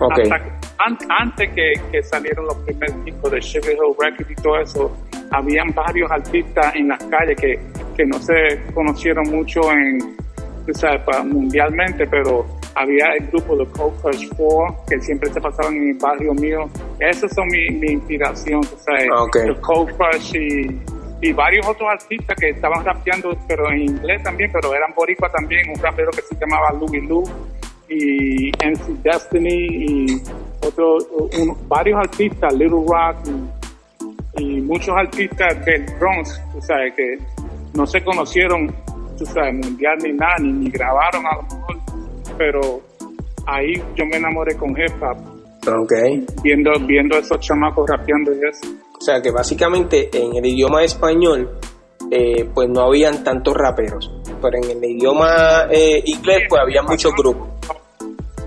hasta 0.00 0.36
an- 0.78 0.98
antes 1.20 1.50
que, 1.54 1.72
que 1.90 2.02
salieron 2.02 2.46
los 2.46 2.54
primeros 2.58 3.04
discos 3.04 3.30
de 3.30 3.42
Sugar 3.42 3.72
Hill 3.72 3.94
Records 3.98 4.30
y 4.30 4.34
todo 4.42 4.60
eso, 4.60 4.92
habían 5.32 5.68
varios 5.74 6.10
artistas 6.10 6.74
en 6.74 6.88
las 6.88 7.02
calles 7.04 7.36
que, 7.40 7.58
que 7.96 8.04
no 8.06 8.18
se 8.18 8.34
conocieron 8.74 9.28
mucho 9.30 9.60
en, 9.72 10.16
sabes, 10.74 11.02
pa- 11.02 11.22
mundialmente, 11.24 12.06
pero 12.06 12.44
había 12.76 13.06
el 13.18 13.26
grupo 13.28 13.56
de 13.56 13.66
Cold 13.70 14.00
Crush 14.02 14.28
4 14.36 14.84
que 14.88 15.00
siempre 15.00 15.32
se 15.32 15.40
pasaban 15.40 15.74
en 15.76 15.88
el 15.88 15.98
barrio 15.98 16.34
mío. 16.34 16.68
Esos 17.00 17.32
son 17.32 17.46
mi, 17.48 17.70
mi 17.70 17.92
inspiración, 17.92 18.60
tú 18.60 18.76
sabes, 18.78 19.08
Ah, 19.12 19.22
ok. 19.24 19.32
The 19.32 19.60
Cold 19.62 19.96
Crush 19.96 20.36
y, 20.36 20.80
y 21.22 21.32
varios 21.32 21.66
otros 21.66 21.88
artistas 21.90 22.36
que 22.38 22.50
estaban 22.50 22.84
rapeando, 22.84 23.36
pero 23.48 23.70
en 23.70 23.82
inglés 23.82 24.22
también, 24.22 24.50
pero 24.52 24.74
eran 24.74 24.92
boricua 24.94 25.30
también, 25.30 25.70
un 25.70 25.82
rapero 25.82 26.10
que 26.10 26.20
se 26.20 26.34
llamaba 26.34 26.72
Louis 26.78 27.02
Lou 27.08 27.24
y 27.88 28.48
MC 28.48 29.02
Destiny 29.02 29.66
y 29.70 30.22
otros, 30.60 31.06
varios 31.68 31.98
artistas, 31.98 32.52
Little 32.52 32.84
Rock 32.86 33.16
y, 34.38 34.42
y 34.42 34.60
muchos 34.60 34.94
artistas 34.94 35.64
del 35.64 35.86
Bronx, 35.98 36.42
tú 36.52 36.60
sabes, 36.60 36.92
que 36.94 37.18
no 37.74 37.86
se 37.86 38.02
conocieron, 38.04 38.74
tú 39.16 39.24
sabes, 39.24 39.54
mundial 39.54 39.96
ni 40.02 40.12
nada, 40.12 40.34
ni, 40.40 40.52
ni 40.52 40.70
grabaron 40.70 41.24
a 41.26 41.36
lo 41.36 41.42
mejor, 41.44 41.76
pero 42.36 42.80
ahí 43.46 43.72
yo 43.94 44.04
me 44.06 44.16
enamoré 44.16 44.56
con 44.56 44.70
hip 44.70 45.02
hop, 45.02 45.16
Ok. 45.82 45.92
viendo, 46.42 46.70
viendo 46.86 47.16
esos 47.18 47.38
chamacos 47.40 47.88
rapeando 47.88 48.32
y 48.32 48.38
eso. 48.48 48.72
O 48.98 49.00
sea 49.00 49.20
que 49.20 49.30
básicamente 49.30 50.08
en 50.12 50.36
el 50.36 50.46
idioma 50.46 50.82
español 50.84 51.50
eh, 52.10 52.48
pues 52.54 52.68
no 52.68 52.82
habían 52.82 53.22
tantos 53.24 53.54
raperos, 53.54 54.12
pero 54.40 54.56
en 54.62 54.70
el 54.82 54.90
idioma 54.90 55.66
eh, 55.70 56.02
inglés 56.04 56.44
pues 56.48 56.62
había 56.62 56.82
muchos 56.82 57.12
grupos. 57.14 57.48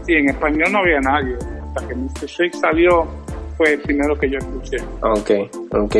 Sí, 0.05 0.13
en 0.13 0.29
español 0.29 0.71
no 0.71 0.79
había 0.79 0.99
nadie, 1.01 1.35
hasta 1.67 1.87
que 1.87 1.95
Mr. 1.95 2.25
Shake 2.25 2.55
salió 2.55 3.05
fue 3.57 3.73
el 3.73 3.81
primero 3.81 4.17
que 4.17 4.29
yo 4.29 4.37
escuché. 4.37 4.77
Ok, 5.01 5.31
ok. 5.73 5.95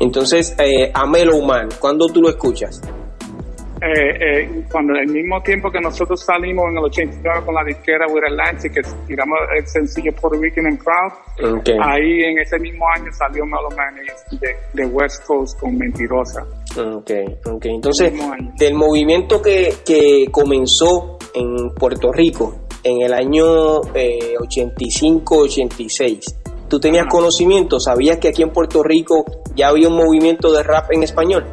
Entonces, 0.00 0.56
eh, 0.58 0.90
a 0.92 1.06
Man, 1.06 1.68
¿cuándo 1.78 2.06
tú 2.08 2.20
lo 2.20 2.28
escuchas? 2.28 2.82
Eh, 3.84 4.16
eh, 4.42 4.62
cuando 4.70 4.94
el 4.94 5.08
mismo 5.08 5.42
tiempo 5.42 5.70
que 5.70 5.80
nosotros 5.80 6.24
salimos 6.24 6.66
en 6.70 6.78
el 6.78 6.84
89 6.84 7.44
con 7.44 7.54
la 7.54 7.64
disquera 7.64 8.06
With 8.08 8.24
Atlantic, 8.24 8.72
que 8.72 8.80
tiramos 9.06 9.38
el 9.56 9.66
sencillo 9.66 10.12
Puerto 10.20 10.40
Rican 10.40 10.66
and 10.66 10.78
Proud, 10.82 11.58
Ok, 11.58 11.68
ahí 11.82 12.22
en 12.24 12.38
ese 12.38 12.58
mismo 12.58 12.86
año 12.88 13.10
salió 13.12 13.44
Man 13.46 13.94
de, 14.40 14.56
de 14.72 14.86
West 14.86 15.26
Coast 15.26 15.58
con 15.60 15.76
Mentirosa. 15.76 16.42
ok, 16.78 17.10
ok. 17.46 17.64
Entonces, 17.66 18.12
del 18.58 18.74
movimiento 18.74 19.42
que, 19.42 19.74
que 19.84 20.26
comenzó 20.30 21.18
en 21.34 21.74
Puerto 21.74 22.12
Rico 22.12 22.54
en 22.84 23.02
el 23.02 23.12
año 23.12 23.80
eh, 23.94 24.34
85-86, 24.38 26.34
¿tú 26.68 26.78
tenías 26.80 27.02
Ajá. 27.02 27.10
conocimiento? 27.10 27.80
¿Sabías 27.80 28.18
que 28.18 28.28
aquí 28.28 28.42
en 28.42 28.50
Puerto 28.50 28.82
Rico 28.82 29.24
ya 29.54 29.68
había 29.68 29.88
un 29.88 29.96
movimiento 29.96 30.52
de 30.52 30.62
rap 30.62 30.90
en 30.92 31.02
español? 31.02 31.44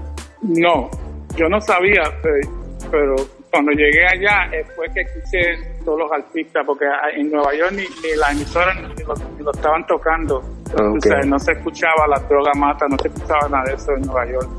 No, 0.42 0.90
yo 1.36 1.48
no 1.50 1.60
sabía, 1.62 2.04
eh, 2.24 2.48
pero 2.90 3.16
cuando 3.52 3.72
llegué 3.72 4.06
allá 4.06 4.50
eh, 4.54 4.64
fue 4.76 4.88
que 4.94 5.02
escuché 5.02 5.40
todos 5.84 6.00
los 6.00 6.12
artistas, 6.12 6.64
porque 6.66 6.86
en 7.16 7.30
Nueva 7.30 7.54
York 7.54 7.74
ni, 7.74 7.84
ni 7.84 8.16
la 8.18 8.32
emisora 8.32 8.74
ni 8.74 9.04
lo, 9.04 9.14
ni 9.38 9.44
lo 9.44 9.52
estaban 9.52 9.86
tocando. 9.86 10.42
O 10.74 11.02
sea, 11.02 11.20
no 11.28 11.38
se 11.38 11.52
escuchaba 11.52 12.08
la 12.08 12.20
droga 12.28 12.52
mata, 12.56 12.86
no 12.88 12.98
se 12.98 13.10
escuchaba 13.10 13.50
nada 13.50 13.64
de 13.66 13.74
eso 13.74 13.92
en 13.92 14.02
Nueva 14.04 14.26
York. 14.26 14.50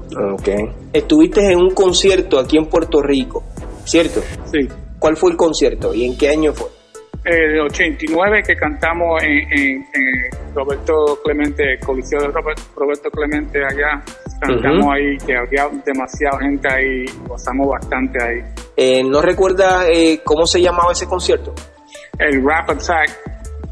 Okay. 0.41 0.69
Estuviste 0.93 1.53
en 1.53 1.59
un 1.59 1.71
concierto 1.75 2.39
aquí 2.39 2.59
en 2.59 2.67
Puerto 2.67 3.01
Rico, 3.01 3.43
¿cierto? 3.85 4.21
Sí. 4.45 4.69
¿Cuál 4.99 5.17
fue 5.17 5.31
el 5.31 5.37
concierto 5.37 5.95
y 5.95 6.05
en 6.05 6.19
qué 6.19 6.29
año 6.29 6.53
fue? 6.53 6.69
El 7.25 7.61
89 7.61 8.43
que 8.47 8.57
cantamos 8.57 9.23
en, 9.23 9.85
Roberto 10.55 11.19
Clemente, 11.25 11.79
Coliseo 11.85 12.21
de 12.21 12.29
Roberto 12.29 13.11
Clemente 13.11 13.59
allá. 13.65 14.03
Cantamos 14.47 14.87
ahí, 14.93 15.17
que 15.19 15.37
había 15.37 15.69
demasiada 15.85 16.39
gente 16.41 16.69
ahí, 16.69 17.05
gozamos 17.29 17.69
bastante 17.69 18.19
ahí. 18.23 18.41
Eh, 18.77 19.05
¿No 19.05 19.23
recuerda 19.23 19.89
eh, 19.89 20.21
cómo 20.25 20.47
se 20.47 20.61
llamaba 20.61 20.93
ese 20.93 21.07
concierto? 21.07 21.55
El 22.19 22.45
Rap 22.45 22.71
Attack 22.71 23.11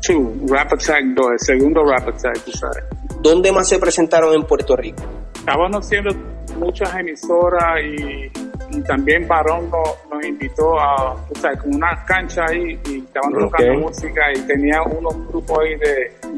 2, 0.08 0.50
Rap 0.50 0.72
Attack 0.72 1.04
2, 1.14 1.26
el 1.32 1.38
segundo 1.40 1.82
Rap 1.84 2.08
Attack, 2.08 2.44
tú 2.44 2.52
sabes. 2.52 2.84
¿Dónde 3.20 3.50
más 3.50 3.68
se 3.68 3.78
presentaron 3.78 4.32
en 4.34 4.44
Puerto 4.44 4.76
Rico? 4.76 5.02
Estábamos 5.34 5.84
haciendo 5.86 6.10
muchas 6.56 6.94
emisoras 6.94 7.82
y 7.82 8.50
y 8.72 8.80
también 8.82 9.26
Barón 9.26 9.70
nos, 10.20 10.28
invitó 10.28 10.78
a, 10.78 11.12
o 11.12 11.34
sea, 11.40 11.56
con 11.56 11.74
una 11.74 12.04
cancha 12.04 12.44
ahí 12.48 12.78
y 12.88 12.98
estaban 12.98 13.32
tocando 13.32 13.74
música 13.80 14.20
y 14.34 14.40
tenía 14.46 14.82
unos 14.82 15.28
grupos 15.28 15.58
ahí 15.60 15.76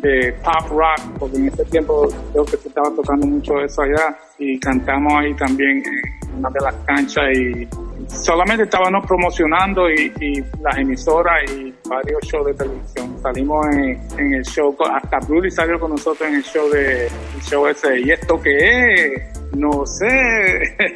de, 0.01 0.33
pop 0.43 0.71
rock, 0.71 1.19
porque 1.19 1.37
en 1.37 1.49
ese 1.49 1.65
tiempo 1.67 2.09
creo 2.33 2.45
que 2.45 2.57
se 2.57 2.69
estaba 2.69 2.91
tocando 2.91 3.27
mucho 3.27 3.61
eso 3.61 3.83
allá 3.83 4.17
y 4.39 4.59
cantamos 4.59 5.13
ahí 5.15 5.35
también 5.35 5.83
en 5.87 6.39
una 6.39 6.51
de 6.51 6.61
las 6.61 6.75
canchas 6.87 7.25
y 7.37 7.69
solamente 8.09 8.65
estábamos 8.65 9.07
promocionando 9.07 9.89
y, 9.91 10.13
las 10.61 10.79
emisoras 10.79 11.51
y 11.53 11.75
varios 11.89 12.21
shows 12.23 12.47
de 12.47 12.55
televisión. 12.55 13.17
Salimos 13.23 13.67
en, 13.77 14.35
el 14.35 14.43
show, 14.45 14.77
hasta 14.93 15.19
Bruli 15.27 15.51
salió 15.51 15.79
con 15.79 15.91
nosotros 15.93 16.29
en 16.29 16.37
el 16.37 16.43
show 16.43 16.69
de 16.71 17.07
el 17.07 17.43
show 17.43 17.67
ese. 17.67 18.01
¿Y 18.01 18.11
esto 18.11 18.41
qué 18.41 18.57
es? 18.59 19.32
No 19.57 19.85
sé. 19.85 20.07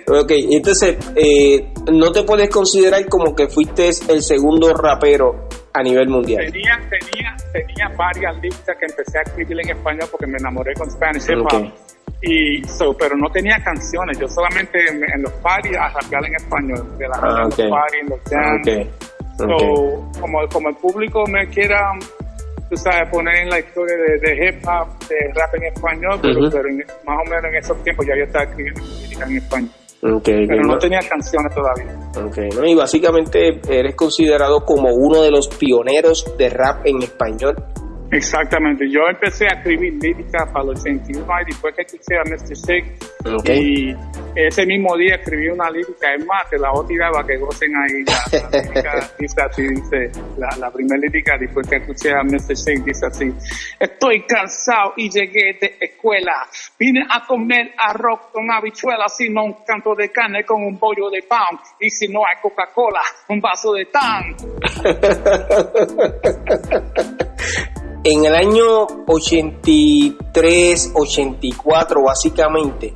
Ok, 0.08 0.30
entonces, 0.50 0.96
eh, 1.14 1.72
¿no 1.92 2.10
te 2.10 2.22
puedes 2.22 2.48
considerar 2.48 3.06
como 3.06 3.34
que 3.34 3.48
fuiste 3.48 3.88
el 4.08 4.22
segundo 4.22 4.72
rapero 4.72 5.48
a 5.74 5.82
nivel 5.82 6.08
mundial? 6.08 6.50
Tenía, 6.50 6.78
tenía, 6.88 7.36
tenía 7.52 7.88
varias 7.96 8.36
listas 8.40 8.76
que 8.78 8.86
empecé 8.86 9.18
a 9.18 9.22
escribir 9.22 9.60
en 9.60 9.76
español 9.76 10.08
porque 10.10 10.26
me 10.26 10.38
enamoré 10.38 10.72
con 10.74 10.90
Spanish 10.90 11.26
Hop. 11.32 11.72
Y 12.22 12.64
so, 12.64 12.96
pero 12.98 13.14
no 13.16 13.28
tenía 13.30 13.56
canciones, 13.62 14.18
yo 14.18 14.26
solamente 14.26 14.78
en, 14.88 15.22
los 15.22 15.32
parties 15.34 15.76
a 15.76 15.88
rapear 15.88 16.24
en 16.24 16.34
español, 16.34 16.98
de 16.98 17.08
la 17.08 17.20
ah, 17.22 17.42
en 17.42 17.44
los 17.44 17.54
parties, 17.54 18.02
en 18.02 18.08
los 18.08 18.20
jams. 18.30 19.06
So, 19.36 20.10
como, 20.18 20.48
como 20.50 20.68
el 20.70 20.76
público 20.76 21.24
me 21.26 21.46
quiera 21.48 21.92
tú 22.68 22.76
sabes, 22.76 23.08
poner 23.10 23.42
en 23.42 23.48
la 23.48 23.58
historia 23.58 23.96
de, 23.96 24.48
hip 24.48 24.64
hop, 24.66 25.08
de 25.08 25.16
rap 25.34 25.54
en 25.54 25.64
español, 25.64 26.18
pero, 26.22 26.40
más 27.04 27.16
o 27.18 27.30
menos 27.30 27.44
en 27.44 27.54
esos 27.56 27.82
tiempos 27.82 28.06
ya 28.06 28.16
yo 28.16 28.24
estaba 28.24 28.44
escribiendo 28.44 28.80
música 28.80 29.24
en 29.26 29.36
español. 29.36 29.70
pero 30.24 30.62
no, 30.62 30.78
tenía 30.78 31.00
canciones 31.08 31.54
todavía. 31.54 32.28
Okay, 32.28 32.48
¿no? 32.50 32.66
Y 32.66 32.74
básicamente 32.74 33.60
eres 33.68 33.94
considerado 33.94 34.64
como 34.64 34.88
uno 34.94 35.22
de 35.22 35.30
los 35.30 35.48
pioneros 35.48 36.36
de 36.38 36.48
rap 36.50 36.84
en 36.84 37.02
español 37.02 37.54
Exactamente, 38.16 38.88
yo 38.90 39.00
empecé 39.10 39.44
a 39.44 39.56
escribir 39.56 39.92
lírica 40.00 40.46
para 40.50 40.64
los 40.64 40.80
81 40.80 41.26
y 41.42 41.44
después 41.44 41.74
que 41.74 41.82
escuché 41.82 42.16
a 42.16 42.22
Mr. 42.24 42.56
Six 42.56 42.86
y 43.44 43.94
ese 44.34 44.64
mismo 44.64 44.96
día 44.96 45.16
escribí 45.16 45.48
una 45.48 45.68
lírica, 45.70 46.14
es 46.14 46.24
más, 46.24 46.48
te 46.48 46.58
la 46.58 46.70
voy 46.70 46.84
a 46.84 46.88
tirar 46.88 47.12
para 47.12 47.26
que 47.26 47.36
gocen 47.36 47.76
ahí. 47.76 48.04
La, 48.04 48.24
lírica 48.62 49.10
dice 49.18 49.42
así, 49.42 49.62
dice, 49.68 50.10
la, 50.38 50.70
primera 50.70 50.98
lírica 50.98 51.36
después 51.38 51.68
que 51.68 51.76
escuché 51.76 52.12
a 52.12 52.22
Mr. 52.22 52.56
Six 52.56 52.84
dice 52.86 53.06
así, 53.06 53.30
estoy 53.78 54.22
cansado 54.22 54.94
y 54.96 55.10
llegué 55.10 55.58
de 55.60 55.76
escuela, 55.78 56.46
vine 56.78 57.06
a 57.10 57.26
comer 57.26 57.74
arroz 57.76 58.28
con 58.32 58.50
habichuelas, 58.50 59.14
si 59.14 59.28
no 59.28 59.44
un 59.44 59.56
canto 59.66 59.94
de 59.94 60.10
carne 60.10 60.42
con 60.44 60.62
un 60.62 60.78
bollo 60.78 61.10
de 61.10 61.22
pan 61.22 61.58
y 61.80 61.90
si 61.90 62.08
no 62.08 62.20
hay 62.26 62.36
Coca-Cola, 62.40 63.02
un 63.28 63.42
vaso 63.42 63.74
de 63.74 63.84
tan. 63.84 64.34
En 68.08 68.24
el 68.24 68.36
año 68.36 68.86
83, 69.08 70.92
84 70.94 72.02
básicamente, 72.04 72.94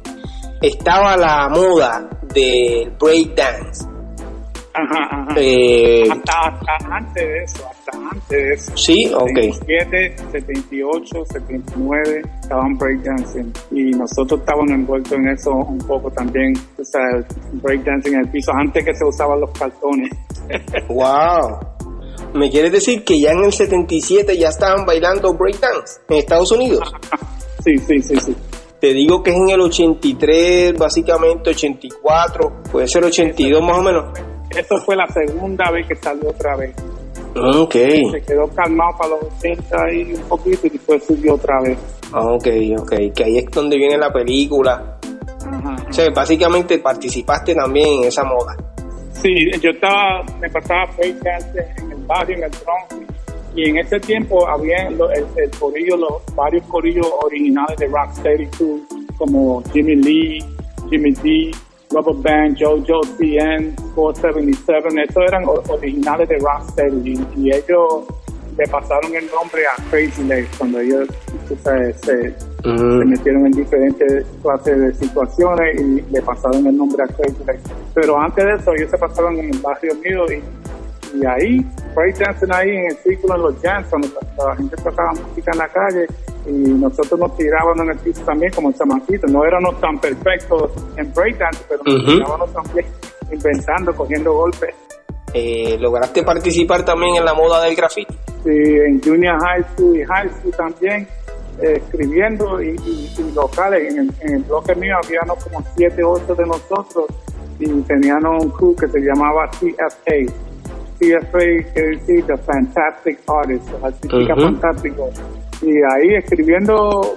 estaba 0.62 1.16
la 1.16 1.48
moda 1.48 2.08
del 2.32 2.92
breakdance. 2.92 3.88
Ajá, 4.72 5.08
ajá. 5.10 5.34
Eh, 5.36 6.08
hasta, 6.08 6.60
antes 6.92 7.24
de 7.24 7.42
eso, 7.42 7.68
hasta 7.68 7.90
antes 7.98 8.28
de 8.28 8.52
eso. 8.52 8.76
Sí, 8.76 9.12
ok. 9.12 9.52
77, 9.66 10.16
78, 10.30 11.24
79 11.26 12.22
estaban 12.42 12.78
breakdancing 12.78 13.52
y 13.72 13.90
nosotros 13.90 14.38
estábamos 14.38 14.70
envueltos 14.70 15.10
en 15.14 15.26
eso 15.26 15.50
un 15.50 15.78
poco 15.78 16.08
también, 16.12 16.54
o 16.78 16.84
sea, 16.84 17.02
breakdancing 17.54 18.14
en 18.14 18.20
el 18.20 18.28
piso 18.28 18.52
antes 18.52 18.84
que 18.84 18.94
se 18.94 19.04
usaban 19.04 19.40
los 19.40 19.50
cartones. 19.58 20.08
wow. 20.88 21.58
¿Me 22.34 22.50
quieres 22.50 22.72
decir 22.72 23.04
que 23.04 23.18
ya 23.18 23.32
en 23.32 23.44
el 23.44 23.52
77 23.52 24.38
ya 24.38 24.48
estaban 24.48 24.86
bailando 24.86 25.34
breakdance 25.34 26.00
en 26.08 26.16
Estados 26.18 26.52
Unidos? 26.52 26.92
Sí, 27.62 27.76
sí, 27.76 28.00
sí, 28.00 28.16
sí. 28.16 28.34
Te 28.80 28.94
digo 28.94 29.22
que 29.22 29.32
es 29.32 29.36
en 29.36 29.50
el 29.50 29.60
83, 29.60 30.78
básicamente 30.78 31.50
84, 31.50 32.62
puede 32.72 32.88
ser 32.88 33.04
82 33.04 33.62
más 33.62 33.76
o 33.76 33.82
menos. 33.82 34.04
Esto 34.56 34.78
fue 34.78 34.96
la 34.96 35.06
segunda 35.08 35.70
vez 35.70 35.86
que 35.86 35.94
salió 35.96 36.30
otra 36.30 36.56
vez. 36.56 36.74
Ok. 37.36 37.74
Se 37.74 38.22
quedó 38.26 38.48
calmado 38.48 38.96
para 38.96 39.10
los 39.10 39.24
80 39.38 39.92
y 39.92 40.14
un 40.14 40.22
poquito 40.22 40.66
y 40.66 40.70
después 40.70 41.04
subió 41.04 41.34
otra 41.34 41.60
vez. 41.62 41.78
Ok, 42.14 42.46
ok. 42.78 43.14
Que 43.14 43.24
ahí 43.24 43.38
es 43.38 43.44
donde 43.50 43.76
viene 43.76 43.98
la 43.98 44.10
película. 44.10 44.98
Ajá. 45.46 45.76
O 45.88 45.92
sea, 45.92 46.08
básicamente 46.14 46.78
participaste 46.78 47.54
también 47.54 48.00
en 48.00 48.04
esa 48.04 48.24
moda. 48.24 48.56
Sí, 49.12 49.34
yo 49.60 49.70
estaba, 49.70 50.22
me 50.40 50.48
pasaba 50.48 50.86
breakdance 50.96 51.60
en 51.76 51.89
barrio, 52.10 52.36
en 52.36 52.44
el 52.44 52.50
Bronx, 52.50 53.12
y 53.54 53.68
en 53.68 53.78
ese 53.78 54.00
tiempo 54.00 54.46
había 54.48 54.88
el, 54.88 54.98
el, 55.36 55.50
corillo, 55.58 55.96
los 55.96 56.34
varios 56.34 56.64
corillos 56.66 57.06
originales 57.22 57.78
de 57.78 57.86
Rocksteady 57.86 58.48
2, 58.58 58.80
como 59.16 59.62
Jimmy 59.72 59.96
Lee, 59.96 60.44
Jimmy 60.88 61.12
D, 61.12 61.52
Rubber 61.90 62.14
Band, 62.22 62.56
JoJo 62.58 63.00
CN, 63.16 63.74
477, 63.94 65.02
estos 65.02 65.24
eran 65.24 65.44
originales 65.46 66.28
de 66.28 66.38
Rocksteady 66.38 67.12
y, 67.12 67.40
y 67.40 67.54
ellos 67.54 68.04
le 68.56 68.66
pasaron 68.68 69.14
el 69.14 69.26
nombre 69.30 69.62
a 69.66 69.82
Crazy 69.90 70.22
Legs 70.24 70.48
cuando 70.58 70.80
ellos 70.80 71.08
se, 71.48 71.92
se, 71.94 72.34
metieron 73.06 73.46
en 73.46 73.52
diferentes 73.52 74.26
clases 74.42 74.78
de 74.78 74.94
situaciones 74.94 75.80
y 75.80 76.02
le 76.12 76.22
pasaron 76.22 76.66
el 76.66 76.76
nombre 76.76 77.02
a 77.02 77.06
Crazy 77.06 77.44
Legs. 77.46 77.62
Pero 77.94 78.20
antes 78.20 78.44
de 78.44 78.52
eso 78.52 78.74
ellos 78.74 78.90
se 78.90 78.98
pasaron 78.98 79.38
en 79.38 79.54
el 79.54 79.58
barrio 79.60 79.94
mío 79.96 80.24
y, 80.30 81.18
y 81.18 81.26
ahí, 81.26 81.66
breakdancing 81.94 82.52
ahí 82.52 82.70
en 82.70 82.86
el 82.86 82.96
círculo 82.98 83.36
en 83.36 83.42
los 83.42 83.62
jams, 83.62 83.86
cuando 83.88 84.08
la, 84.38 84.56
gente 84.56 84.76
tocaba 84.76 85.12
música 85.12 85.50
en 85.52 85.58
la 85.58 85.68
calle 85.68 86.06
y 86.46 86.50
nosotros 86.50 87.20
nos 87.20 87.36
tirábamos 87.36 87.80
en 87.80 87.90
el 87.90 87.98
piso 87.98 88.22
también 88.22 88.52
como 88.52 88.72
chamaquitos. 88.72 89.30
No 89.30 89.44
éramos 89.44 89.80
tan 89.80 89.98
perfectos 89.98 90.70
en 90.96 91.12
breakdance, 91.12 91.64
pero 91.68 91.82
nos 91.84 92.04
tirábamos 92.06 92.52
también 92.52 92.86
inventando, 93.30 93.94
cogiendo 93.94 94.32
golpes. 94.32 94.74
Eh, 95.32 95.76
¿Lograste 95.78 96.22
participar 96.22 96.84
también 96.84 97.16
en 97.16 97.24
la 97.24 97.34
moda 97.34 97.62
del 97.62 97.76
graffiti? 97.76 98.12
Sí, 98.42 98.50
en 98.50 99.00
Junior 99.02 99.38
High 99.38 99.64
School 99.74 99.98
y 99.98 100.04
High 100.04 100.30
School 100.40 100.54
también, 100.56 101.08
eh, 101.62 101.74
escribiendo 101.76 102.60
y, 102.60 102.76
locales. 103.34 103.94
En 103.94 104.34
el, 104.34 104.42
bloque 104.42 104.74
mío 104.74 104.96
había 105.04 105.20
como 105.20 105.64
7, 105.76 106.02
8 106.02 106.34
de 106.34 106.46
nosotros 106.46 107.06
y 107.60 107.66
teníamos 107.82 108.44
un 108.44 108.50
crew 108.50 108.74
que 108.74 108.88
se 108.88 109.00
llamaba 109.00 109.48
CFA. 109.50 110.49
CFA 111.00 111.72
quiere 111.72 111.96
decir 111.96 112.26
The 112.26 112.36
Fantastic 112.36 113.18
Artist, 113.26 113.68
artística 113.82 114.36
fantástico. 114.36 115.10
Y 115.62 115.72
ahí 115.92 116.14
escribiendo 116.16 117.16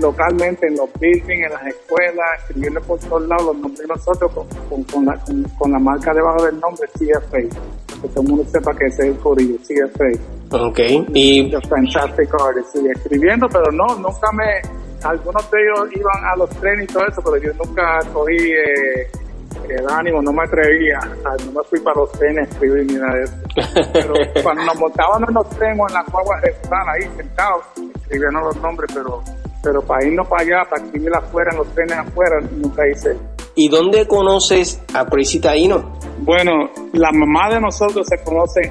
localmente 0.00 0.68
en 0.68 0.76
los 0.76 0.92
buildings, 1.00 1.46
en 1.46 1.52
las 1.52 1.66
escuelas, 1.66 2.26
escribiendo 2.38 2.80
por 2.82 2.98
todos 3.00 3.26
lados 3.26 3.46
los 3.46 3.56
nombres 3.56 3.80
de 3.80 3.86
nosotros 3.88 4.32
con, 4.68 4.82
con, 4.84 5.04
la, 5.04 5.18
con, 5.58 5.72
la, 5.72 5.78
marca 5.78 6.14
debajo 6.14 6.44
del 6.44 6.58
nombre 6.60 6.88
CFA, 6.94 7.38
que 7.38 8.08
todo 8.08 8.22
el 8.22 8.28
mundo 8.28 8.44
sepa 8.50 8.72
que 8.74 8.86
ese 8.86 9.02
es 9.02 9.08
el 9.08 9.18
código 9.18 9.58
CFA. 9.58 10.56
Ok, 10.56 10.78
y... 11.12 11.50
The 11.50 11.60
Fantastic 11.68 12.30
Artist, 12.40 12.76
y 12.76 12.88
escribiendo, 12.88 13.48
pero 13.48 13.70
no, 13.72 13.86
nunca 13.96 14.30
me... 14.32 14.76
Algunos 15.04 15.50
de 15.50 15.58
ellos 15.60 15.88
iban 15.94 16.24
a 16.24 16.36
los 16.36 16.50
trenes 16.50 16.88
y 16.88 16.92
todo 16.92 17.06
eso, 17.06 17.20
pero 17.24 17.36
yo 17.36 17.52
nunca 17.64 17.98
cogí... 18.12 18.36
Eh, 18.36 19.25
el 19.68 19.88
ánimo, 19.88 20.22
no 20.22 20.32
me 20.32 20.44
atrevía, 20.44 20.98
no 21.44 21.52
me 21.52 21.68
fui 21.68 21.80
para 21.80 22.00
los 22.00 22.12
trenes 22.12 22.48
a 22.48 22.52
escribir 22.52 22.86
ni 22.86 22.94
nada 22.94 23.14
de 23.14 23.24
eso. 23.24 23.34
Pero 23.92 24.14
cuando 24.42 24.64
nos 24.64 24.76
montábamos 24.76 25.28
en 25.28 25.34
los 25.34 25.50
trenes 25.50 25.78
en 25.88 25.94
la 25.94 26.04
guagua 26.10 26.40
estaban 26.44 26.88
ahí 26.88 27.10
sentados, 27.16 27.64
escribiendo 28.02 28.40
los 28.40 28.56
nombres, 28.60 28.90
pero 28.94 29.22
pero 29.66 29.82
para 29.82 30.06
irnos 30.06 30.28
para 30.28 30.42
allá, 30.42 30.70
para 30.70 30.84
escribir 30.84 31.10
afuera, 31.12 31.50
en 31.50 31.58
los 31.58 31.74
trenes 31.74 31.98
afuera, 31.98 32.40
nunca 32.52 32.88
hice. 32.88 33.16
¿Y 33.56 33.68
dónde 33.68 34.06
conoces 34.06 34.80
a 34.94 35.04
Prissy 35.06 35.40
Taino? 35.40 35.98
Bueno, 36.20 36.70
la 36.92 37.10
mamá 37.10 37.52
de 37.52 37.60
nosotros 37.60 38.06
se 38.06 38.16
conoce 38.22 38.70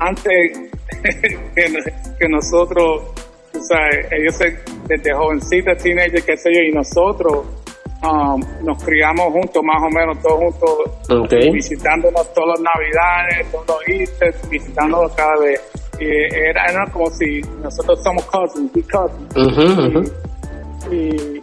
antes 0.00 0.70
que, 2.18 2.28
nosotros, 2.28 3.04
sea, 3.52 3.88
ellos 4.10 4.38
desde 4.86 5.14
jovencitas, 5.14 5.82
teenagers, 5.82 6.24
qué 6.24 6.36
sé 6.36 6.50
yo, 6.52 6.60
y 6.60 6.72
nosotros 6.72 7.46
um, 8.04 8.40
nos 8.64 8.82
criamos 8.82 9.32
juntos, 9.32 9.62
más 9.62 9.82
o 9.82 9.90
menos 9.90 10.18
todos 10.22 10.54
juntos, 11.08 11.30
visitándonos 11.52 12.32
todas 12.34 12.58
las 12.58 12.74
navidades, 12.74 13.52
todos 13.52 13.66
los 13.68 13.88
Easter, 13.88 14.34
visitándonos 14.50 15.12
cada 15.12 15.36
vez. 15.40 15.60
Y 15.98 16.04
era, 16.04 16.64
era 16.66 16.86
como 16.92 17.08
si 17.10 17.40
nosotros 17.62 18.02
somos 18.02 18.24
cousins, 18.24 18.70
cousins. 18.90 20.12
Y, 20.90 21.42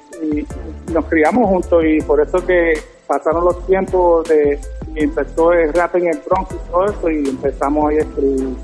nos 0.94 1.06
criamos 1.06 1.48
juntos 1.48 1.84
y 1.84 2.00
por 2.04 2.22
eso 2.22 2.46
que 2.46 2.74
pasaron 3.08 3.46
los 3.46 3.66
tiempos 3.66 4.28
de 4.28 4.60
y 4.96 5.04
empezó 5.04 5.54
el 5.54 5.74
rap 5.74 5.96
en 5.96 6.08
el 6.08 6.20
Bronx 6.26 6.54
y 6.54 6.72
todo 6.72 6.86
eso 6.86 7.10
y 7.10 7.30
empezamos 7.30 7.92
a 7.92 7.94
escribir. 7.94 8.56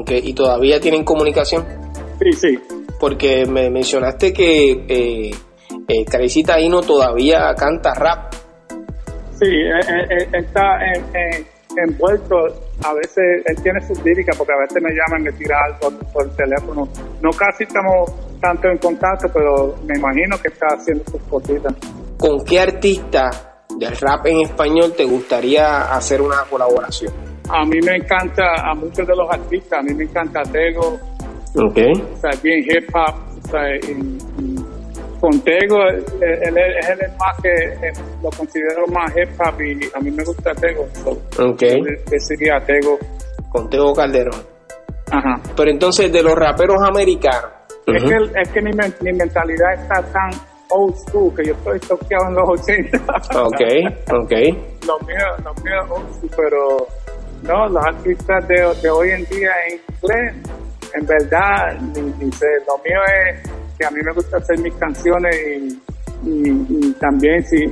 Okay. 0.00 0.20
¿Y 0.24 0.34
todavía 0.34 0.80
tienen 0.80 1.04
comunicación? 1.04 1.64
Sí, 2.20 2.32
sí. 2.32 2.58
Porque 3.00 3.46
me 3.46 3.70
mencionaste 3.70 4.32
que 4.32 4.84
eh, 4.88 5.30
eh, 5.88 6.04
Carecita 6.04 6.56
todavía 6.86 7.54
canta 7.54 7.94
rap. 7.94 8.34
Sí, 9.38 9.46
eh, 9.46 9.80
eh, 9.88 10.06
eh, 10.10 10.28
está 10.32 10.78
envuelto, 11.76 12.36
a 12.84 12.92
veces 12.92 13.42
él 13.46 13.62
tiene 13.62 13.80
sus 13.80 14.04
líricas 14.04 14.36
porque 14.36 14.52
a 14.52 14.58
veces 14.58 14.82
me 14.82 14.90
llaman, 14.90 15.22
me 15.22 15.32
tira 15.32 15.56
algo 15.64 15.96
por 16.12 16.24
el 16.24 16.36
teléfono. 16.36 16.88
No 17.22 17.30
casi 17.30 17.64
estamos 17.64 18.12
tanto 18.40 18.68
en 18.68 18.78
contacto, 18.78 19.28
pero 19.32 19.76
me 19.86 19.96
imagino 19.96 20.36
que 20.42 20.48
está 20.48 20.66
haciendo 20.74 21.04
sus 21.04 21.22
cositas. 21.22 21.72
¿Con 22.18 22.44
qué 22.44 22.60
artista 22.60 23.30
del 23.78 23.96
rap 23.96 24.26
en 24.26 24.40
español 24.40 24.92
te 24.96 25.04
gustaría 25.04 25.92
hacer 25.92 26.20
una 26.20 26.42
colaboración? 26.50 27.12
A 27.48 27.64
mí 27.64 27.78
me 27.80 27.96
encanta, 27.96 28.42
a 28.62 28.74
muchos 28.74 29.06
de 29.06 29.16
los 29.16 29.30
artistas, 29.30 29.78
a 29.78 29.82
mí 29.82 29.94
me 29.94 30.04
encanta 30.04 30.42
Tego, 30.42 30.98
okay. 31.54 31.92
o 31.92 32.16
sea, 32.16 32.30
bien 32.42 32.58
hip 32.58 32.94
hop, 32.94 33.14
o 33.44 33.48
sea, 33.48 33.74
y, 33.76 34.47
Tego, 35.44 35.76
él, 35.88 36.58
es 36.58 36.88
el 36.88 36.98
más 37.18 37.36
que 37.42 37.48
eh, 37.48 37.92
lo 38.22 38.30
considero 38.30 38.86
más 38.92 39.10
hip 39.16 39.28
hop 39.40 39.60
y 39.60 39.90
a 39.94 40.00
mí 40.00 40.10
me 40.10 40.24
gusta 40.24 40.52
Tego, 40.54 40.86
so, 40.92 41.10
okay. 41.50 41.82
sería 42.18 42.58
Tego. 42.60 42.98
Con 43.50 43.68
Tego 43.70 43.92
Calderón. 43.94 44.42
Ajá. 45.10 45.40
Pero 45.56 45.70
entonces, 45.70 46.12
de 46.12 46.22
los 46.22 46.34
raperos 46.34 46.76
americanos. 46.86 47.50
Es 47.86 48.02
que, 48.04 48.40
es 48.40 48.48
que 48.50 48.60
mi, 48.60 48.70
mi 49.00 49.12
mentalidad 49.16 49.72
está 49.74 50.02
tan 50.12 50.30
old 50.70 50.94
school, 50.96 51.34
que 51.34 51.44
yo 51.46 51.54
estoy 51.54 51.80
toqueado 51.80 52.28
en 52.28 52.34
los 52.34 52.60
80. 52.60 52.98
Ok, 53.38 53.60
ok. 54.12 54.32
Los 54.86 55.02
míos, 55.06 55.44
los 55.44 55.64
míos 55.64 55.86
old 55.88 56.14
school, 56.14 56.30
pero 56.36 56.86
no, 57.42 57.68
los 57.68 57.84
artistas 57.84 58.46
de, 58.48 58.74
de 58.82 58.90
hoy 58.90 59.10
en 59.10 59.24
día 59.26 59.50
en 59.68 59.80
inglés, 59.94 60.34
en 60.94 61.06
verdad, 61.06 61.80
ni, 61.80 62.32
sé, 62.32 62.46
lo 62.66 62.78
mío 62.78 63.00
es 63.24 63.50
que 63.78 63.86
a 63.86 63.90
mí 63.90 64.00
me 64.04 64.12
gusta 64.12 64.38
hacer 64.38 64.58
mis 64.60 64.74
canciones 64.74 65.36
y, 66.24 66.50
y, 66.50 66.92
también, 66.94 67.44
si, 67.44 67.64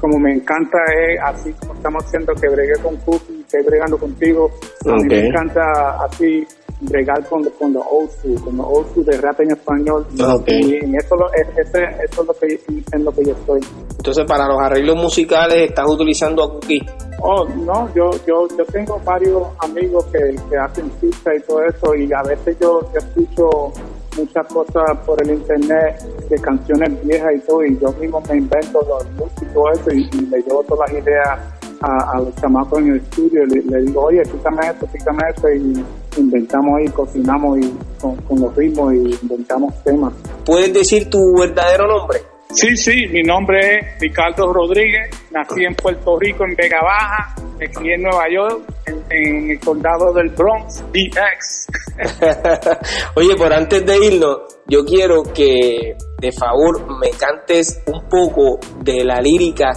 como 0.00 0.18
me 0.18 0.32
encanta 0.34 0.78
es 0.96 1.20
así 1.20 1.52
como 1.54 1.74
estamos 1.74 2.04
haciendo 2.04 2.32
que 2.34 2.48
bregué 2.48 2.74
con 2.80 2.96
Cookie, 2.98 3.40
estoy 3.40 3.64
bregando 3.64 3.98
contigo, 3.98 4.50
a 4.86 4.94
mí 4.94 5.04
me 5.08 5.26
encanta 5.26 5.62
así 6.04 6.46
bregar 6.80 7.24
con, 7.28 7.42
con 7.58 7.72
los 7.72 7.84
old 7.90 8.10
school, 8.10 8.40
con 8.42 8.56
los 8.56 8.66
old 8.66 8.88
school 8.90 9.04
de 9.04 9.20
rap 9.20 9.40
en 9.40 9.50
español. 9.50 10.06
Y 10.46 10.76
en 10.76 10.94
eso, 10.94 11.16
es, 11.34 11.66
ese, 11.66 11.82
eso 12.04 12.22
es 12.22 12.28
lo 12.28 12.34
que, 12.34 12.60
en 12.92 13.04
lo 13.04 13.12
que 13.12 13.24
yo 13.24 13.32
estoy. 13.32 13.60
Entonces, 13.90 14.24
para 14.26 14.46
los 14.46 14.60
arreglos 14.60 14.96
musicales, 14.96 15.70
¿estás 15.70 15.88
utilizando 15.88 16.44
a 16.44 16.52
Cookie? 16.52 16.86
Oh, 17.20 17.44
no, 17.48 17.92
yo, 17.94 18.10
yo, 18.26 18.46
yo 18.56 18.64
tengo 18.66 19.00
varios 19.04 19.42
amigos 19.58 20.06
que, 20.06 20.36
que 20.48 20.56
hacen 20.56 20.88
pista 21.00 21.34
y 21.34 21.40
todo 21.40 21.64
eso, 21.64 21.94
y 21.96 22.08
a 22.12 22.22
veces 22.22 22.56
yo, 22.60 22.80
yo 22.92 22.98
escucho 22.98 23.72
muchas 24.18 24.46
cosas 24.52 24.98
por 25.06 25.22
el 25.22 25.30
internet 25.30 26.02
de 26.28 26.38
canciones 26.38 27.06
viejas 27.06 27.34
y 27.36 27.38
todo, 27.40 27.64
y 27.64 27.78
yo 27.78 27.92
mismo 27.94 28.20
me 28.28 28.36
invento 28.36 28.80
los 28.82 29.04
looks 29.16 29.42
y 29.42 29.46
todo 29.46 29.72
eso, 29.72 29.90
y, 29.92 30.08
y 30.12 30.20
le 30.26 30.42
llevo 30.42 30.62
todas 30.64 30.90
las 30.90 31.02
ideas 31.02 31.38
a, 31.80 32.18
los 32.18 32.34
chamacos 32.36 32.78
en 32.80 32.88
el 32.88 32.96
estudio, 32.96 33.46
le, 33.46 33.62
le 33.62 33.82
digo, 33.82 34.02
oye, 34.02 34.22
quítame 34.22 34.66
esto, 34.66 34.88
quítame 34.92 35.22
esto, 35.28 35.48
y 35.50 35.84
inventamos 36.20 36.78
ahí, 36.78 36.88
cocinamos 36.88 37.58
y 37.58 37.74
con, 38.00 38.40
los 38.40 38.54
ritmos 38.56 38.92
y 38.94 39.18
inventamos 39.22 39.74
temas. 39.84 40.12
¿Puedes 40.44 40.72
decir 40.72 41.08
tu 41.08 41.18
verdadero 41.38 41.86
nombre? 41.86 42.20
Sí, 42.54 42.76
sí, 42.76 43.06
mi 43.08 43.22
nombre 43.22 43.58
es 43.78 44.00
Ricardo 44.00 44.52
Rodríguez, 44.52 45.10
nací 45.30 45.64
en 45.64 45.74
Puerto 45.74 46.18
Rico, 46.18 46.44
en 46.44 46.54
Vega 46.54 46.80
Baja, 46.82 47.34
aquí 47.56 47.92
en 47.92 48.02
Nueva 48.02 48.24
York, 48.30 48.62
en, 49.10 49.50
el 49.50 49.60
condado 49.60 50.12
del 50.14 50.30
Bronx, 50.30 50.82
DX. 50.92 51.66
Oye, 53.16 53.36
por 53.36 53.52
antes 53.52 53.84
de 53.84 53.98
irnos, 53.98 54.38
yo 54.66 54.84
quiero 54.84 55.22
que 55.22 55.96
de 56.20 56.32
favor 56.32 56.98
me 56.98 57.10
cantes 57.10 57.82
un 57.86 58.08
poco 58.08 58.58
de 58.82 59.04
la 59.04 59.20
lírica 59.20 59.72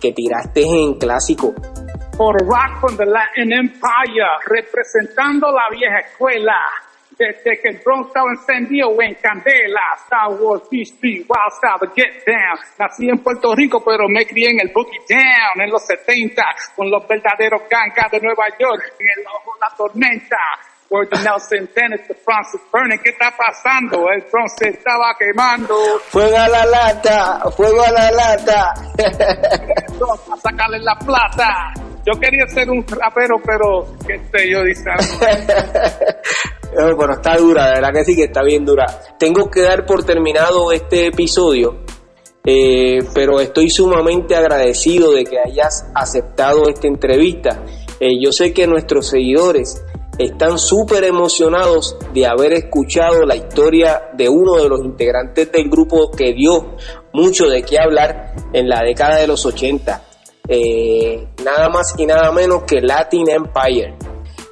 que 0.00 0.12
tiraste 0.12 0.62
en 0.62 0.94
clásico 0.94 1.54
por 2.16 2.36
Rock 2.40 2.80
from 2.80 2.96
the 2.96 3.06
Latin 3.06 3.52
Empire, 3.52 4.26
representando 4.46 5.50
la 5.50 5.68
vieja 5.70 5.98
escuela. 5.98 6.54
Desde 7.16 7.60
que 7.60 7.68
el 7.68 7.80
Bronx 7.84 8.08
estaba 8.08 8.30
encendido 8.30 8.90
en 9.00 9.14
candela, 9.14 9.80
Star 10.04 10.30
Wars, 10.40 10.64
Street, 10.70 11.24
Wild 11.28 11.52
Style, 11.52 11.92
Get 11.94 12.24
Down. 12.26 12.58
Nací 12.78 13.08
en 13.08 13.18
Puerto 13.18 13.54
Rico, 13.54 13.82
pero 13.84 14.08
me 14.08 14.26
crié 14.26 14.50
en 14.50 14.60
el 14.60 14.72
Boogie 14.74 15.00
Down 15.08 15.64
en 15.64 15.70
los 15.70 15.84
70, 15.86 16.42
con 16.74 16.90
los 16.90 17.06
verdaderos 17.06 17.62
gangas 17.68 18.10
de 18.10 18.20
Nueva 18.20 18.46
York, 18.58 18.94
en 18.98 19.06
el 19.06 19.26
ojo 19.26 19.54
de 19.54 19.60
la 19.60 19.76
tormenta. 19.76 20.36
Word 20.90 21.10
to 21.10 21.22
Nelson 21.22 21.68
Dennis, 21.74 22.06
the 22.06 22.14
Bronx 22.24 22.54
is 22.54 22.60
burning. 22.70 22.98
¿Qué 23.02 23.10
está 23.10 23.32
pasando? 23.36 24.10
El 24.10 24.22
Bronx 24.30 24.54
se 24.58 24.68
estaba 24.68 25.16
quemando. 25.18 25.74
Fuego 26.10 26.36
a 26.36 26.48
la 26.48 26.64
lata, 26.66 27.50
fuego 27.56 27.82
a 27.82 27.90
la 27.90 28.10
lata. 28.10 28.74
a 30.32 30.36
sacarle 30.36 30.78
la 30.80 30.94
plata. 30.96 31.83
Yo 32.06 32.20
quería 32.20 32.46
ser 32.46 32.68
un 32.70 32.84
rapero, 32.86 33.36
pero 33.44 33.86
qué 34.06 34.20
sé 34.30 34.50
yo, 34.50 34.62
dice 34.62 34.90
pero 36.74 37.12
está 37.12 37.36
dura, 37.36 37.68
de 37.68 37.74
verdad 37.76 37.92
que 37.94 38.04
sí 38.04 38.16
que 38.16 38.24
está 38.24 38.42
bien 38.42 38.64
dura. 38.64 38.84
Tengo 39.18 39.50
que 39.50 39.62
dar 39.62 39.86
por 39.86 40.04
terminado 40.04 40.70
este 40.72 41.06
episodio, 41.06 41.84
eh, 42.44 42.98
pero 43.14 43.40
estoy 43.40 43.70
sumamente 43.70 44.36
agradecido 44.36 45.12
de 45.12 45.24
que 45.24 45.38
hayas 45.38 45.90
aceptado 45.94 46.68
esta 46.68 46.86
entrevista. 46.88 47.62
Eh, 47.98 48.20
yo 48.22 48.32
sé 48.32 48.52
que 48.52 48.66
nuestros 48.66 49.08
seguidores 49.08 49.82
están 50.18 50.58
súper 50.58 51.04
emocionados 51.04 51.96
de 52.12 52.26
haber 52.26 52.52
escuchado 52.52 53.24
la 53.24 53.36
historia 53.36 54.10
de 54.12 54.28
uno 54.28 54.56
de 54.56 54.68
los 54.68 54.84
integrantes 54.84 55.50
del 55.50 55.70
grupo 55.70 56.10
que 56.10 56.34
dio 56.34 56.76
mucho 57.14 57.48
de 57.48 57.62
qué 57.62 57.78
hablar 57.78 58.34
en 58.52 58.68
la 58.68 58.82
década 58.82 59.16
de 59.16 59.26
los 59.26 59.46
80 59.46 60.13
eh, 60.48 61.26
nada 61.44 61.68
más 61.68 61.94
y 61.98 62.06
nada 62.06 62.30
menos 62.32 62.64
que 62.64 62.80
Latin 62.80 63.28
Empire. 63.28 63.94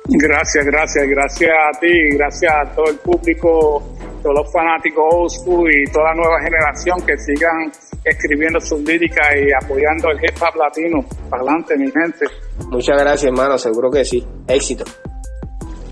Gracias, 0.08 0.66
gracias, 0.66 1.06
gracias 1.08 1.50
a 1.50 1.78
ti, 1.78 2.16
gracias 2.16 2.52
a 2.52 2.74
todo 2.74 2.86
el 2.90 2.96
público, 2.96 3.82
todos 4.22 4.34
los 4.36 4.52
fanáticos 4.52 5.04
old 5.10 5.30
school 5.30 5.70
y 5.70 5.90
toda 5.92 6.06
la 6.10 6.14
nueva 6.14 6.40
generación 6.42 7.00
que 7.06 7.16
sigan 7.18 7.70
escribiendo 8.04 8.60
sus 8.60 8.80
líricas 8.80 9.28
y 9.36 9.52
apoyando 9.52 10.10
el 10.10 10.18
hip 10.18 10.36
hop 10.40 10.56
latino. 10.56 11.04
Para 11.30 11.42
adelante, 11.42 11.76
mi 11.76 11.90
gente. 11.90 12.26
Muchas 12.68 12.98
gracias, 12.98 13.24
hermano, 13.24 13.56
seguro 13.58 13.90
que 13.90 14.04
sí. 14.04 14.26
Éxito. 14.48 14.84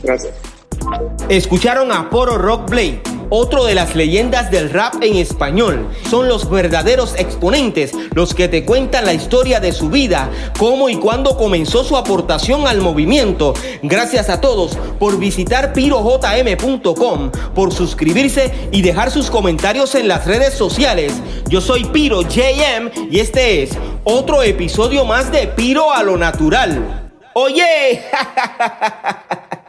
Gracias. 0.02 0.60
Escucharon 1.29 1.92
a 1.92 2.11
Poro 2.11 2.38
Rock 2.38 2.70
Blade 2.70 3.03
otro 3.31 3.64
de 3.64 3.74
las 3.74 3.94
leyendas 3.94 4.51
del 4.51 4.70
rap 4.70 4.97
en 5.03 5.16
español. 5.16 5.88
Son 6.11 6.28
los 6.28 6.51
verdaderos 6.51 7.14
exponentes, 7.16 7.93
los 8.12 8.34
que 8.34 8.49
te 8.49 8.64
cuentan 8.64 9.07
la 9.07 9.14
historia 9.14 9.61
de 9.61 9.72
su 9.72 9.88
vida, 9.88 10.28
cómo 10.59 10.88
y 10.88 10.97
cuándo 10.97 11.36
comenzó 11.38 11.84
su 11.84 11.97
aportación 11.97 12.66
al 12.66 12.80
movimiento. 12.80 13.55
Gracias 13.82 14.28
a 14.28 14.41
todos 14.41 14.76
por 14.99 15.18
visitar 15.18 15.72
pirojm.com, 15.72 17.30
por 17.55 17.72
suscribirse 17.72 18.53
y 18.72 18.82
dejar 18.82 19.11
sus 19.11 19.30
comentarios 19.30 19.95
en 19.95 20.09
las 20.09 20.26
redes 20.26 20.55
sociales. 20.55 21.14
Yo 21.49 21.61
soy 21.61 21.84
Piro 21.84 22.22
JM 22.22 22.91
y 23.11 23.20
este 23.20 23.62
es 23.62 23.70
otro 24.05 24.43
episodio 24.43 25.05
más 25.05 25.30
de 25.30 25.47
Piro 25.47 25.93
a 25.93 26.03
lo 26.03 26.16
Natural. 26.16 27.11
Oye, 27.34 28.03